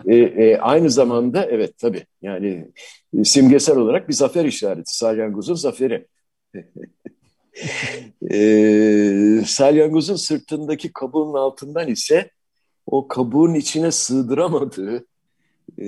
e, 0.06 0.16
e, 0.16 0.58
aynı 0.58 0.90
zamanda 0.90 1.44
evet 1.44 1.78
tabii. 1.78 2.06
Yani 2.22 2.68
e, 3.18 3.24
simgesel 3.24 3.76
olarak 3.76 4.08
bir 4.08 4.14
zafer 4.14 4.44
işareti. 4.44 4.96
Salyangozun 4.96 5.54
zaferi. 5.54 6.06
e, 8.30 9.42
salyangozun 9.46 10.16
sırtındaki 10.16 10.92
kabuğun 10.92 11.34
altından 11.34 11.88
ise 11.88 12.30
o 12.86 13.08
kabuğun 13.08 13.54
içine 13.54 13.90
sığdıramadığı 13.90 15.06
e, 15.80 15.86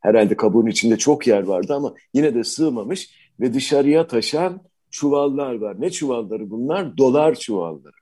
herhalde 0.00 0.36
kabuğun 0.36 0.66
içinde 0.66 0.98
çok 0.98 1.26
yer 1.26 1.42
vardı 1.42 1.74
ama 1.74 1.94
yine 2.14 2.34
de 2.34 2.44
sığmamış 2.44 3.10
ve 3.40 3.54
dışarıya 3.54 4.06
taşan 4.06 4.60
çuvallar 4.90 5.54
var. 5.54 5.80
Ne 5.80 5.90
çuvalları 5.90 6.50
bunlar? 6.50 6.96
Dolar 6.96 7.34
çuvalları. 7.34 7.96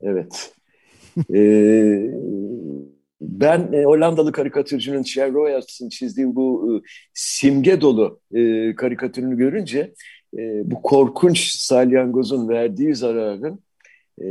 Evet. 0.00 0.52
ee, 1.34 2.10
ben 3.20 3.72
e, 3.72 3.84
Hollandalı 3.84 4.32
karikatürcünün 4.32 5.02
Thierry 5.02 5.32
Royers'ın 5.32 5.88
çizdiği 5.88 6.34
bu 6.34 6.76
e, 6.76 6.88
simge 7.14 7.80
dolu 7.80 8.20
e, 8.34 8.74
karikatürünü 8.74 9.36
görünce 9.36 9.94
e, 10.38 10.70
bu 10.70 10.82
korkunç 10.82 11.52
salyangozun 11.52 12.48
verdiği 12.48 12.94
zararın 12.94 13.60
e, 14.22 14.26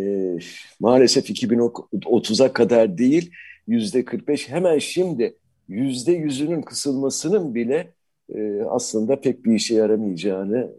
maalesef 0.79 1.29
2030'a 1.29 2.53
kadar 2.53 2.97
değil 2.97 3.31
yüzde 3.67 4.05
45 4.05 4.49
hemen 4.49 4.79
şimdi 4.79 5.35
yüzde 5.67 6.11
yüzünün 6.11 6.61
kısılmasının 6.61 7.55
bile 7.55 7.93
e, 8.35 8.61
aslında 8.69 9.21
pek 9.21 9.45
bir 9.45 9.55
işe 9.55 9.75
yaramayacağını 9.75 10.71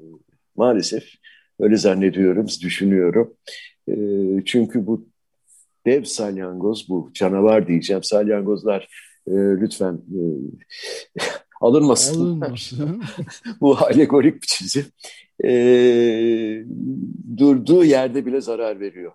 maalesef 0.57 1.05
öyle 1.61 1.77
zannediyorum, 1.77 2.47
düşünüyorum. 2.63 3.35
E, 3.89 3.95
çünkü 4.45 4.87
bu 4.87 5.09
dev 5.87 6.05
salyangoz, 6.05 6.89
bu 6.89 7.11
canavar 7.15 7.69
diyeceğim, 7.69 8.03
salyangozlar 8.03 8.89
e, 9.27 9.33
lütfen 9.33 9.95
e, 9.95 10.21
alınmasın. 11.61 12.21
Alınmasın. 12.21 13.03
bu 13.61 13.77
alegorik 13.77 14.43
bir 14.43 14.47
çizim. 14.47 14.87
E, 15.45 15.51
durduğu 17.37 17.85
yerde 17.85 18.27
bile 18.27 18.41
zarar 18.41 18.81
veriyor. 18.81 19.13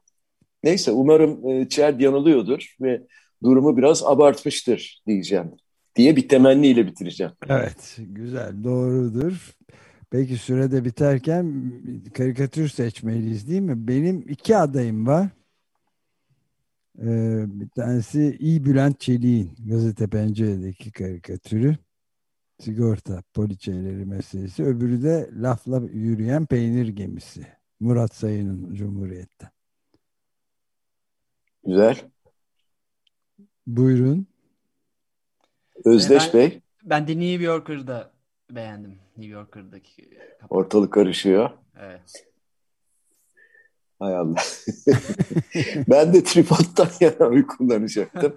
Neyse 0.63 0.91
umarım 0.91 1.49
e, 1.49 1.69
Çerd 1.69 1.99
yanılıyordur 1.99 2.75
ve 2.81 3.01
durumu 3.43 3.77
biraz 3.77 4.03
abartmıştır 4.03 5.01
diyeceğim 5.07 5.51
diye 5.95 6.15
bir 6.15 6.27
temenniyle 6.27 6.87
bitireceğim. 6.87 7.33
Evet, 7.49 7.97
güzel, 7.99 8.63
doğrudur. 8.63 9.55
Peki 10.11 10.37
sürede 10.37 10.85
biterken 10.85 11.71
karikatür 12.13 12.67
seçmeliyiz 12.67 13.49
değil 13.49 13.61
mi? 13.61 13.87
Benim 13.87 14.25
iki 14.29 14.57
adayım 14.57 15.07
var. 15.07 15.27
Ee, 16.99 17.43
bir 17.47 17.69
tanesi 17.69 18.37
İyi 18.39 18.65
Bülent 18.65 18.99
Çelik'in 18.99 19.69
Gazete 19.69 20.07
Pencere'deki 20.07 20.91
karikatürü. 20.91 21.77
Sigorta 22.61 23.23
poliçeleri 23.33 24.05
meselesi. 24.05 24.63
Öbürü 24.63 25.03
de 25.03 25.29
lafla 25.33 25.81
yürüyen 25.93 26.45
peynir 26.45 26.87
gemisi. 26.87 27.47
Murat 27.79 28.15
Sayın'ın 28.15 28.75
Cumhuriyet'te. 28.75 29.51
Güzel. 31.65 32.11
Buyurun. 33.67 34.27
Özdeş 35.85 36.33
ben, 36.33 36.39
Bey. 36.39 36.61
Ben 36.83 37.07
de 37.07 37.11
New 37.11 37.43
Yorker'da 37.43 38.11
beğendim. 38.51 38.99
New 39.17 39.33
Yorker'daki. 39.33 40.09
Kapak. 40.39 40.51
Ortalık 40.51 40.93
karışıyor. 40.93 41.49
Evet. 41.79 42.27
Hay 43.99 44.15
Allah. 44.15 44.35
ben 45.89 46.13
de 46.13 46.23
tripod'dan 46.23 46.89
yana 46.99 47.47
kullanacaktım. 47.47 48.33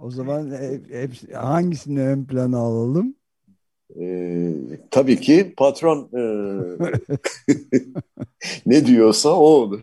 o 0.00 0.10
zaman 0.10 0.50
hep, 0.50 0.94
hep, 0.94 1.34
hangisini 1.36 2.00
ön 2.00 2.24
plana 2.24 2.58
alalım? 2.58 3.19
Ee, 4.00 4.52
tabii 4.90 5.20
ki 5.20 5.54
patron 5.56 6.10
e, 6.14 6.22
ne 8.66 8.86
diyorsa 8.86 9.28
o 9.28 9.44
olur. 9.44 9.82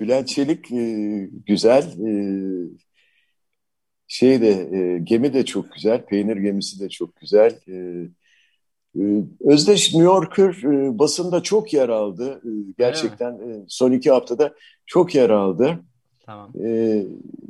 Bülent 0.00 0.28
Çelik 0.28 0.72
e, 0.72 1.28
güzel. 1.46 1.82
E, 2.06 2.12
şey 4.08 4.40
de 4.40 4.50
e, 4.50 4.98
gemi 4.98 5.34
de 5.34 5.44
çok 5.44 5.72
güzel. 5.72 6.04
Peynir 6.06 6.36
gemisi 6.36 6.80
de 6.80 6.88
çok 6.88 7.16
güzel. 7.16 7.58
E, 7.68 7.74
e, 9.00 9.02
Özdeş 9.40 9.94
New 9.94 10.04
Yorker 10.04 10.62
e, 10.64 10.98
basında 10.98 11.42
çok 11.42 11.72
yer 11.72 11.88
aldı. 11.88 12.42
E, 12.44 12.50
gerçekten 12.78 13.32
e, 13.32 13.64
son 13.68 13.92
iki 13.92 14.10
haftada 14.10 14.54
çok 14.86 15.14
yer 15.14 15.30
aldı. 15.30 15.84
Tamam. 16.26 16.52
E, 16.64 17.02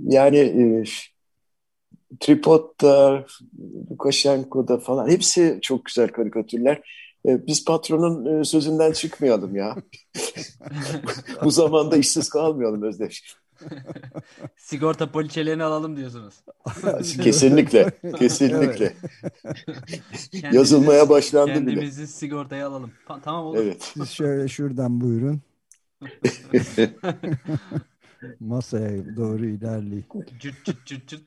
yani 0.09 0.39
e, 0.39 0.85
Tripod'da, 2.21 3.27
Lukashenko'da 3.91 4.79
falan 4.79 5.09
hepsi 5.09 5.59
çok 5.63 5.85
güzel 5.85 6.09
karikatürler. 6.09 6.83
E, 7.27 7.47
biz 7.47 7.65
patronun 7.65 8.41
e, 8.41 8.45
sözünden 8.45 8.93
çıkmayalım 8.93 9.57
ya. 9.57 9.77
Bu 11.45 11.51
zamanda 11.51 11.97
işsiz 11.97 12.29
kalmayalım 12.29 12.83
Özdeş. 12.83 13.37
Sigorta 14.57 15.13
poliçelerini 15.13 15.65
alalım 15.65 15.97
diyorsunuz. 15.97 16.35
kesinlikle, 17.23 17.91
kesinlikle. 18.19 18.95
Yazılmaya 20.53 21.09
başlandı 21.09 21.47
kendimizi 21.47 21.67
bile. 21.67 21.81
Kendimizi 21.81 22.09
sigortaya 22.09 22.67
alalım. 22.67 22.93
tamam 23.25 23.47
olur. 23.47 23.59
Evet. 23.59 23.93
Siz 23.95 24.11
şöyle 24.11 24.49
şuradan 24.49 25.01
buyurun. 25.01 25.41
Masaya 28.41 29.17
doğru 29.17 29.47
ilerleyin. 29.47 30.05
Cırt 30.41 30.65
cırt 30.65 30.87
cırt 30.87 31.09
cırt. 31.09 31.23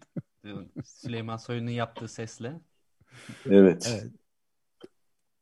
Süleyman 0.85 1.37
Soylu'nun 1.37 1.71
yaptığı 1.71 2.07
sesle. 2.07 2.53
Evet. 3.49 3.89
evet. 3.93 4.11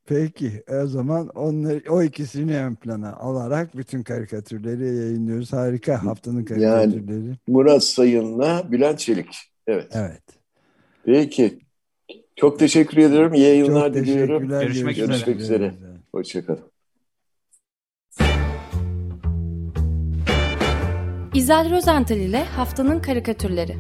Peki 0.06 0.64
o 0.84 0.88
zaman 0.88 1.28
onları, 1.28 1.82
o 1.90 2.04
ikisini 2.04 2.58
ön 2.58 2.76
plana 2.76 3.14
alarak 3.14 3.78
bütün 3.78 4.04
karikatürleri 4.04 4.98
yayınlıyoruz. 4.98 5.54
Harika 5.54 6.06
haftanın 6.06 6.46
karikatürleri. 6.46 7.26
Yani 7.26 7.38
Murat 7.48 7.84
Sayın'la 7.84 8.72
Bülent 8.72 9.00
Çelik. 9.00 9.36
Evet. 9.68 9.92
Evet. 9.96 10.24
Peki. 11.06 11.60
Çok 12.36 12.60
teşekkür 12.60 12.98
ediyorum. 12.98 13.34
İyi 13.34 13.44
yayınlar 13.44 13.86
Çok 13.86 13.96
diliyorum. 13.96 14.48
Görüşmek, 14.48 14.96
Görüşmek 14.96 15.40
üzere. 15.40 15.68
üzere. 15.68 15.98
Hoşçakalın. 16.12 16.72
İzel 21.34 21.72
Rozental 21.72 22.18
ile 22.18 22.44
Haftanın 22.44 23.00
Karikatürleri 23.00 23.78